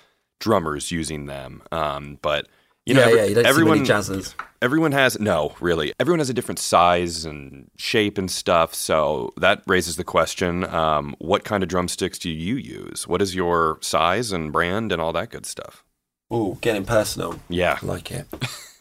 [0.40, 1.62] drummers using them.
[1.70, 2.48] Um, but
[2.86, 4.34] you know, yeah, every- yeah, you don't everyone see many jazzers.
[4.62, 5.92] Everyone has no, really.
[5.98, 8.74] Everyone has a different size and shape and stuff.
[8.74, 13.06] So that raises the question: um, What kind of drumsticks do you use?
[13.06, 15.84] What is your size and brand and all that good stuff?
[16.30, 17.40] Oh, getting personal.
[17.48, 17.78] Yeah.
[17.82, 18.26] I like it.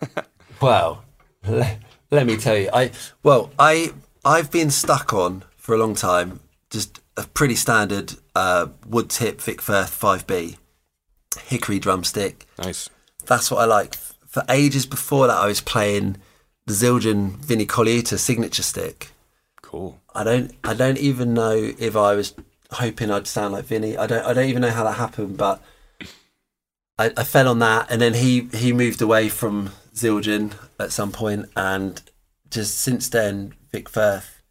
[0.61, 1.03] well,
[1.47, 1.79] let,
[2.11, 2.69] let me tell you.
[2.71, 2.91] I
[3.23, 3.91] well, I
[4.23, 9.41] I've been stuck on for a long time just a pretty standard uh, wood tip
[9.41, 10.57] Vic Firth 5B
[11.45, 12.45] hickory drumstick.
[12.57, 12.89] Nice.
[13.25, 13.95] That's what I like.
[14.29, 16.17] For ages before that, I was playing
[16.67, 19.09] the Zildjian Vinnie Colaiuta signature stick.
[19.63, 19.99] Cool.
[20.13, 22.35] I don't, I don't even know if I was
[22.71, 23.97] hoping I'd sound like Vinnie.
[23.97, 25.63] I don't, I don't even know how that happened, but
[26.99, 31.11] I, I fell on that, and then he he moved away from Zildjian at some
[31.11, 31.99] point, and
[32.51, 34.43] just since then, Vic Firth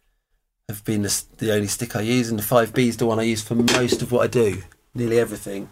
[0.67, 3.19] have been the, the only stick I use, and the five B is the one
[3.19, 4.63] I use for most of what I do,
[4.93, 5.69] nearly everything.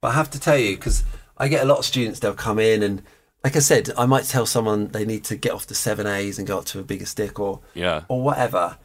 [0.00, 1.02] But I have to tell you, because
[1.36, 3.02] I get a lot of students, they'll come in and,
[3.44, 6.38] like I said, I might tell someone they need to get off the seven A's
[6.38, 8.04] and go up to a bigger stick, or Yeah.
[8.08, 8.78] or whatever.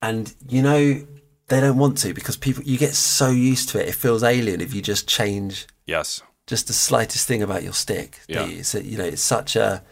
[0.00, 1.06] And you know
[1.48, 3.88] they don't want to because people you get so used to it.
[3.88, 6.22] It feels alien if you just change Yes.
[6.46, 8.20] just the slightest thing about your stick.
[8.28, 8.46] Yeah.
[8.46, 8.62] you?
[8.62, 9.82] So you know it's such a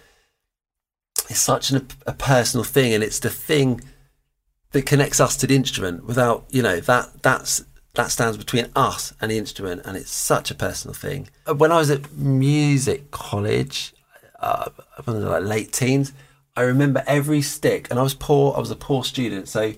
[1.29, 3.81] it's such an, a personal thing, and it's the thing
[4.73, 6.05] that connects us to the instrument.
[6.07, 7.63] Without you know that that's
[7.95, 11.29] that stands between us and the instrument, and it's such a personal thing.
[11.47, 13.93] When I was at music college,
[14.41, 16.13] uh, I was like late teens,
[16.57, 18.55] I remember every stick, and I was poor.
[18.57, 19.73] I was a poor student, so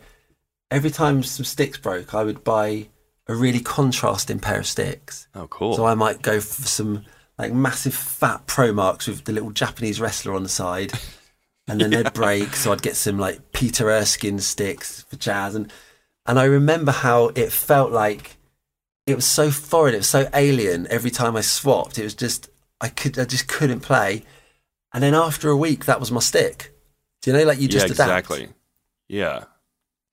[0.71, 2.89] every time some sticks broke, I would buy
[3.29, 5.29] a really contrasting pair of sticks.
[5.35, 5.75] Oh, cool.
[5.75, 7.05] So I might go for some
[7.39, 10.93] like massive fat Promarks with the little Japanese wrestler on the side.
[11.67, 15.73] And then they'd break, so I'd get some like Peter Erskine sticks for jazz, and
[16.27, 18.37] and I remember how it felt like
[19.07, 20.87] it was so foreign, it was so alien.
[20.91, 22.49] Every time I swapped, it was just
[22.81, 24.25] I could I just couldn't play.
[24.93, 26.73] And then after a week, that was my stick.
[27.21, 28.09] Do you know, like you just yeah, adapt.
[28.11, 28.49] exactly.
[29.09, 29.45] Yeah.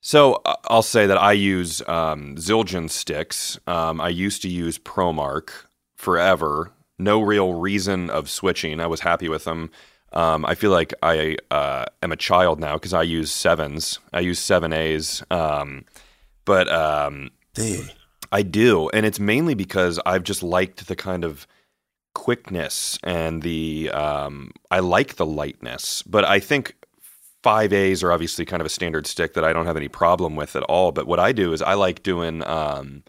[0.00, 3.58] So uh, I'll say that I use um, Zildjian sticks.
[3.66, 5.50] Um, I used to use Promark
[5.94, 6.72] forever.
[6.98, 8.80] No real reason of switching.
[8.80, 9.70] I was happy with them.
[10.12, 13.98] Um, I feel like I uh, am a child now because I use sevens.
[14.12, 15.22] I use seven A's.
[15.30, 15.84] Um,
[16.44, 17.30] but um?
[18.32, 21.46] I do, and it's mainly because I've just liked the kind of
[22.14, 26.02] quickness and the um, I like the lightness.
[26.02, 26.74] But I think
[27.42, 30.34] five A's are obviously kind of a standard stick that I don't have any problem
[30.34, 30.92] with at all.
[30.92, 32.42] But what I do is I like doing.
[32.46, 33.04] Um,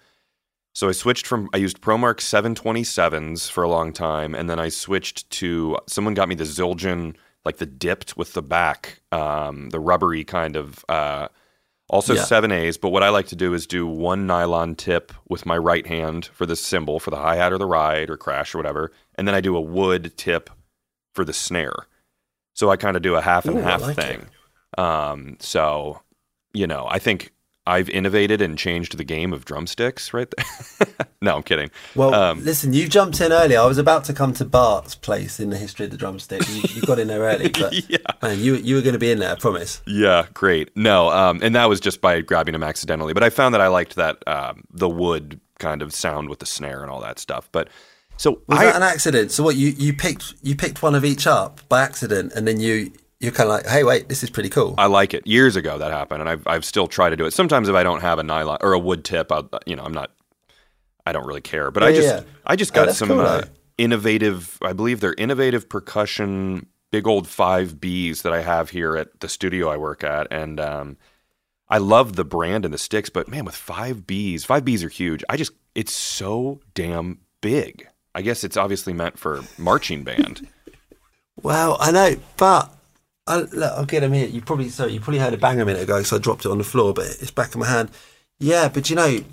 [0.73, 4.69] so I switched from I used ProMark 727s for a long time, and then I
[4.69, 7.15] switched to someone got me the Zildjian
[7.45, 10.83] like the dipped with the back, um, the rubbery kind of.
[10.89, 11.27] Uh,
[11.89, 12.23] also Yeah.
[12.23, 15.57] seven A's, but what I like to do is do one nylon tip with my
[15.57, 18.57] right hand for the cymbal for the hi hat or the ride or crash or
[18.57, 20.49] whatever, and then I do a wood tip
[21.13, 21.87] for the snare.
[22.55, 24.27] So I kind of do a half and Ooh, half like thing.
[24.77, 26.01] Um, so
[26.53, 27.32] you know, I think
[27.65, 31.07] I've innovated and changed the game of drumsticks right there.
[31.21, 31.71] no, I'm kidding.
[31.95, 33.55] Well, Um, listen, you jumped in early.
[33.55, 36.41] I was about to come to Bart's place in the history of the drumstick.
[36.49, 37.97] You, you got in there early, but Yeah.
[38.21, 39.31] man, you you were going to be in there.
[39.31, 39.81] I promise.
[39.87, 40.75] Yeah, great.
[40.75, 43.13] No, um, and that was just by grabbing him accidentally.
[43.13, 46.45] But I found that I liked that um, the wood kind of sound with the
[46.45, 47.47] snare and all that stuff.
[47.53, 47.69] But
[48.17, 49.31] so Was I, that an accident?
[49.31, 52.59] So what you you picked you picked one of each up by accident, and then
[52.59, 52.91] you
[53.23, 54.75] you're kind of like, hey, wait, this is pretty cool.
[54.77, 55.25] I like it.
[55.25, 57.31] Years ago that happened, and I've I've still tried to do it.
[57.33, 59.93] Sometimes if I don't have a nylon or a wood tip, I'll, you know, I'm
[59.93, 60.11] not.
[61.05, 62.21] I don't really care, but I just yeah.
[62.45, 63.43] I just Oh, got that's some cool, uh,
[63.77, 64.57] innovative.
[64.61, 69.27] I believe they're innovative percussion big old five Bs that I have here at the
[69.29, 70.97] studio I work at, and um,
[71.69, 73.09] I love the brand and the sticks.
[73.09, 75.23] But man, with five Bs, five Bs are huge.
[75.29, 77.87] I just it's so damn big.
[78.15, 80.47] I guess it's obviously meant for marching band.
[81.41, 82.71] Well, I know, but
[83.25, 84.27] I, look, I'll get him here.
[84.27, 86.51] You probably so you probably heard a bang a minute ago, so I dropped it
[86.51, 87.89] on the floor, but it's back in my hand.
[88.39, 89.23] Yeah, but you know,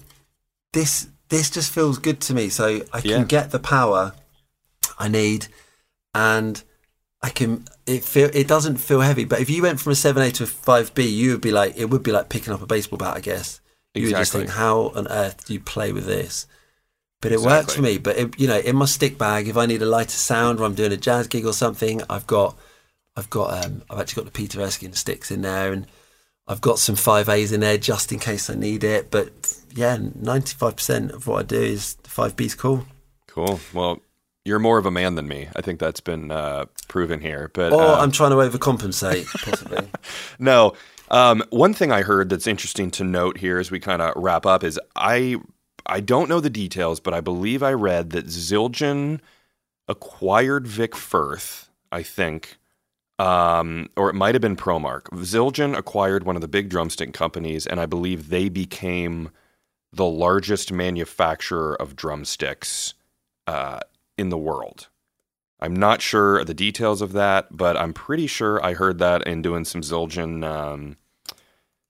[0.72, 2.48] this this just feels good to me.
[2.48, 3.24] So I can Yeah.
[3.24, 4.14] get the power
[4.98, 5.48] I need,
[6.14, 6.62] and
[7.22, 7.64] I can.
[7.86, 9.24] It feel it doesn't feel heavy.
[9.24, 11.50] But if you went from a seven A to a five B, you would be
[11.50, 13.16] like it would be like picking up a baseball bat.
[13.16, 13.60] I guess
[13.94, 14.42] you would just Exactly.
[14.42, 16.46] think, how on earth do you play with this?
[17.20, 17.98] But it works for me.
[17.98, 20.64] But it, you know, in my stick bag, if I need a lighter sound or
[20.64, 22.56] I'm doing a jazz gig or something, I've got,
[23.20, 25.86] I've got, um, I've actually got the Peter Erskine sticks in there, and
[26.48, 29.10] I've got some five A's in there just in case I need it.
[29.10, 32.86] But yeah, ninety five percent of what I do is five B's cool.
[33.26, 33.60] Cool.
[33.74, 34.00] Well,
[34.46, 35.48] you're more of a man than me.
[35.54, 37.50] I think that's been uh, proven here.
[37.52, 39.86] But Or uh, I'm trying to overcompensate, possibly.
[40.38, 40.72] no.
[41.10, 44.46] Um, one thing I heard that's interesting to note here as we kind of wrap
[44.46, 45.36] up is I
[45.84, 49.20] I don't know the details, but I believe I read that Zildjian
[49.88, 51.66] acquired Vic Firth.
[51.92, 52.56] I think.
[53.20, 55.02] Um, or it might have been Promark.
[55.10, 59.30] Zildjian acquired one of the big drumstick companies, and I believe they became
[59.92, 62.94] the largest manufacturer of drumsticks
[63.46, 63.80] uh,
[64.16, 64.88] in the world.
[65.60, 69.42] I'm not sure the details of that, but I'm pretty sure I heard that in
[69.42, 70.96] doing some Zildjian, um,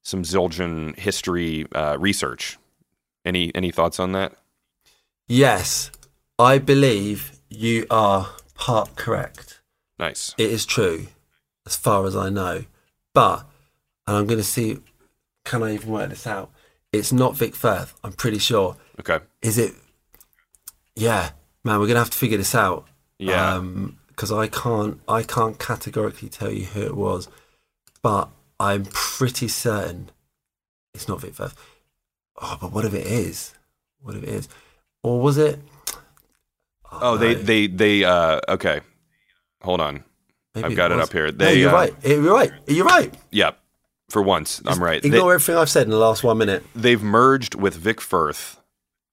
[0.02, 2.58] some Zildjian history uh, research.
[3.24, 4.32] Any any thoughts on that?
[5.28, 5.92] yes,
[6.40, 9.60] I believe you are part correct.
[9.98, 10.34] Nice.
[10.38, 11.06] It is true,
[11.66, 12.64] as far as I know.
[13.14, 13.44] But,
[14.06, 14.78] and I'm going to see,
[15.44, 16.50] can I even work this out?
[16.92, 18.76] It's not Vic Firth, I'm pretty sure.
[18.98, 19.20] Okay.
[19.42, 19.74] Is it?
[20.96, 21.30] Yeah,
[21.64, 22.86] man, we're going to have to figure this out.
[23.18, 23.62] Yeah.
[24.08, 27.28] Because I can't, I can't categorically tell you who it was,
[28.02, 30.10] but I'm pretty certain
[30.94, 31.54] it's not Vic Firth.
[32.40, 33.54] Oh, but what if it is?
[34.02, 34.48] What if it is?
[35.02, 35.60] Or was it?
[36.92, 37.42] oh, they no.
[37.42, 38.04] they they.
[38.04, 38.80] Uh, okay.
[39.62, 40.04] Hold on.
[40.54, 41.08] Maybe I've got it was.
[41.08, 41.30] up here.
[41.32, 41.94] no, you're uh, right.
[42.04, 42.52] You're right.
[42.66, 43.14] You're right.
[43.30, 43.52] Yeah.
[44.08, 45.00] For once, I'm right.
[45.00, 46.64] They, Ignore everything I've said in the last one minute.
[46.74, 48.58] they've merged with Vic Firth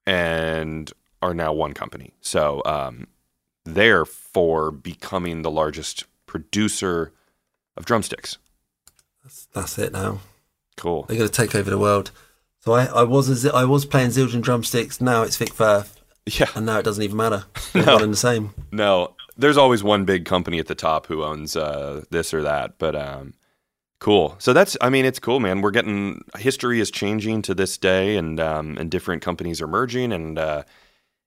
[0.08, 2.14] and are now one company.
[2.22, 3.06] So, um,
[3.64, 7.12] therefore, becoming the largest producer
[7.76, 8.38] of drumsticks.
[9.24, 10.22] That's that's it now.
[10.78, 11.04] Cool.
[11.04, 12.10] They're going to take over the world.
[12.60, 15.00] So I, I was a, I was playing Zildjian drumsticks.
[15.00, 16.48] Now it's Vic Firth, Yeah.
[16.56, 17.46] and now it doesn't even matter.
[17.74, 17.94] They're No.
[17.96, 18.54] one and the same.
[18.72, 22.78] No, there's always one big company at the top who owns uh, this or that.
[22.78, 23.34] But um,
[24.00, 24.36] Cool.
[24.38, 25.62] So that's, I mean, it's cool, man.
[25.62, 30.14] We're getting history is changing to this day, and um, and different companies are merging,
[30.14, 30.64] and uh,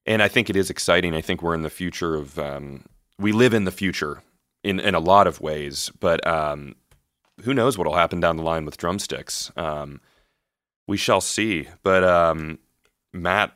[0.07, 1.13] and I think it is exciting.
[1.15, 2.85] I think we're in the future of, um,
[3.19, 4.23] we live in the future
[4.63, 6.77] in in a lot of ways, but um,
[7.43, 9.51] who knows what'll happen down the line with drumsticks?
[9.57, 10.01] Um,
[10.87, 11.69] we shall see.
[11.83, 12.61] But um,
[13.13, 13.53] Matt,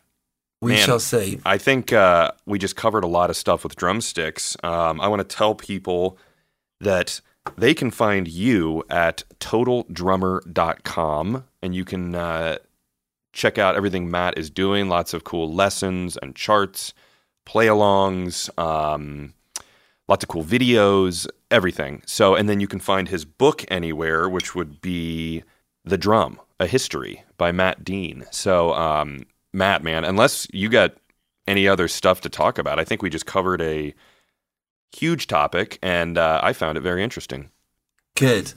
[0.65, 1.39] We Man, shall see.
[1.45, 4.57] I think uh, we just covered a lot of stuff with drumsticks.
[4.65, 6.17] Um, I want to tell people
[6.81, 7.21] that
[7.59, 12.57] they can find you at totaldrummer.com and you can uh,
[13.35, 14.89] check out everything Matt is doing.
[14.89, 16.95] Lots of cool lessons and charts,
[17.45, 19.35] play alongs, um,
[20.09, 22.03] lots of cool videos, everything.
[22.07, 25.45] So, and then you can find his book anywhere, which would be
[25.85, 28.25] The Drum, A History by Matt Dean.
[28.31, 30.95] So, um, Matt, man, unless you got
[31.47, 33.95] any other stuff to talk about, I think we just covered a
[34.95, 37.51] huge topic and uh, I found it very interesting.
[38.17, 38.53] Good.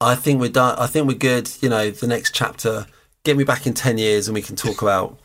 [0.00, 0.78] I think we're done.
[0.78, 1.50] I think we're good.
[1.60, 2.86] You know, the next chapter.
[3.24, 5.18] Get me back in ten years, and we can talk about.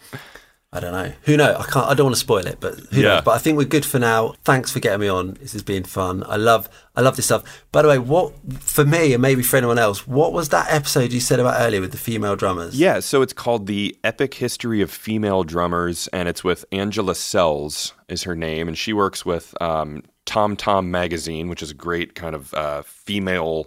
[0.74, 1.12] I don't know.
[1.24, 1.58] Who knows?
[1.58, 1.86] I can't.
[1.88, 3.16] I don't want to spoil it, but who Yeah.
[3.16, 3.24] knows?
[3.26, 4.36] But I think we're good for now.
[4.46, 5.34] Thanks for getting me on.
[5.42, 6.24] This has been fun.
[6.26, 6.70] I love.
[6.96, 7.44] I love this stuff.
[7.74, 10.08] By the way, what for me and maybe for anyone else?
[10.08, 12.80] What was that episode you said about earlier with the female drummers?
[12.80, 17.94] Yeah, so it's called The Epic History of Female Drummers, and it's with Angela Sells,
[18.08, 22.16] is her name, and she works with um, Tom Tom Magazine, which is a great
[22.16, 23.66] kind of uh, female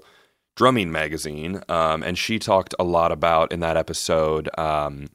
[0.56, 1.60] drumming magazine.
[1.68, 5.08] Um, and she talked a lot about in that episode um,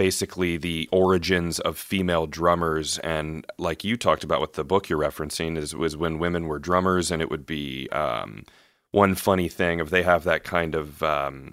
[0.00, 2.96] basically the origins of female drummers.
[3.00, 6.58] And like you talked about with the book you're referencing, is was when women were
[6.58, 8.46] drummers, and it would be um,
[8.92, 11.02] one funny thing if they have that kind of.
[11.02, 11.52] Um,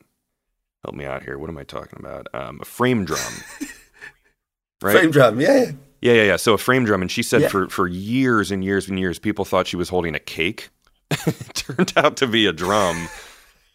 [0.85, 1.37] help me out here.
[1.37, 2.27] What am I talking about?
[2.33, 3.19] Um, a frame drum.
[4.81, 4.97] right?
[4.97, 5.41] Frame drum.
[5.41, 5.63] Yeah.
[5.65, 5.71] yeah.
[5.99, 6.35] Yeah, yeah, yeah.
[6.37, 7.47] So a frame drum, and she said Yeah.
[7.49, 10.69] for for years and years and years, people thought she was holding a cake.
[11.11, 13.09] it turned out to be a drum.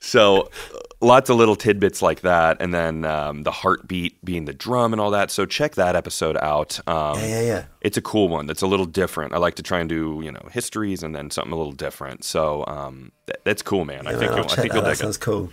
[0.04, 0.42] So
[0.74, 4.92] uh, lots of little tidbits like that, and then um, the heartbeat being the drum
[4.92, 5.30] and all that.
[5.30, 6.80] So check that episode out.
[6.88, 7.26] Um, Yeah.
[7.26, 7.40] Yeah.
[7.42, 7.64] Yeah.
[7.82, 8.46] It's a cool one.
[8.46, 9.32] That's a little different.
[9.32, 12.24] I like to try and do you know histories and then something a little different.
[12.24, 14.06] So um, th- that's cool, man.
[14.08, 14.98] I think man, you'll, I think that you'll dig it.
[14.98, 15.50] Sounds cool.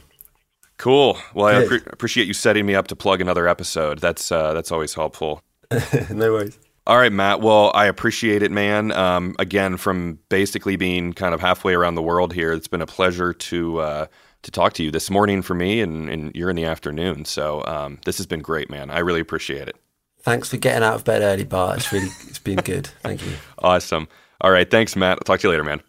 [0.77, 1.17] Cool.
[1.33, 1.83] Well, I Good.
[1.83, 3.99] appre- appreciate you setting me up to plug another episode.
[3.99, 5.43] That's uh, that's always helpful.
[6.09, 6.57] no worries.
[6.87, 7.41] All right, Matt.
[7.41, 8.91] Well, I appreciate it, man.
[8.93, 12.87] Um, again, from basically being kind of halfway around the world here, it's been a
[12.87, 14.05] pleasure to uh,
[14.43, 17.25] to talk to you this morning for me, and, and you're in the afternoon.
[17.25, 18.89] So um, this has been great, man.
[18.89, 19.75] I really appreciate it.
[20.21, 21.77] Thanks for getting out of bed early, Bart.
[21.77, 22.09] It's really.
[22.27, 22.87] It's been good.
[23.01, 23.33] Thank you.
[23.57, 24.07] Awesome.
[24.41, 25.17] All right, thanks, Matt.
[25.17, 25.81] I'll talk to you later, man.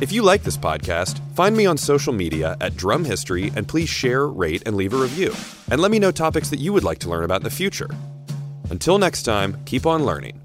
[0.00, 3.88] If you like this podcast, find me on social media at Drum History and please
[3.88, 5.34] share, rate, and leave a review.
[5.70, 7.88] And let me know topics that you would like to learn about in the future.
[8.70, 10.40] Until next time, keep on learning.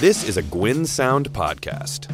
[0.00, 2.10] This is a Gwyn Sound podcast.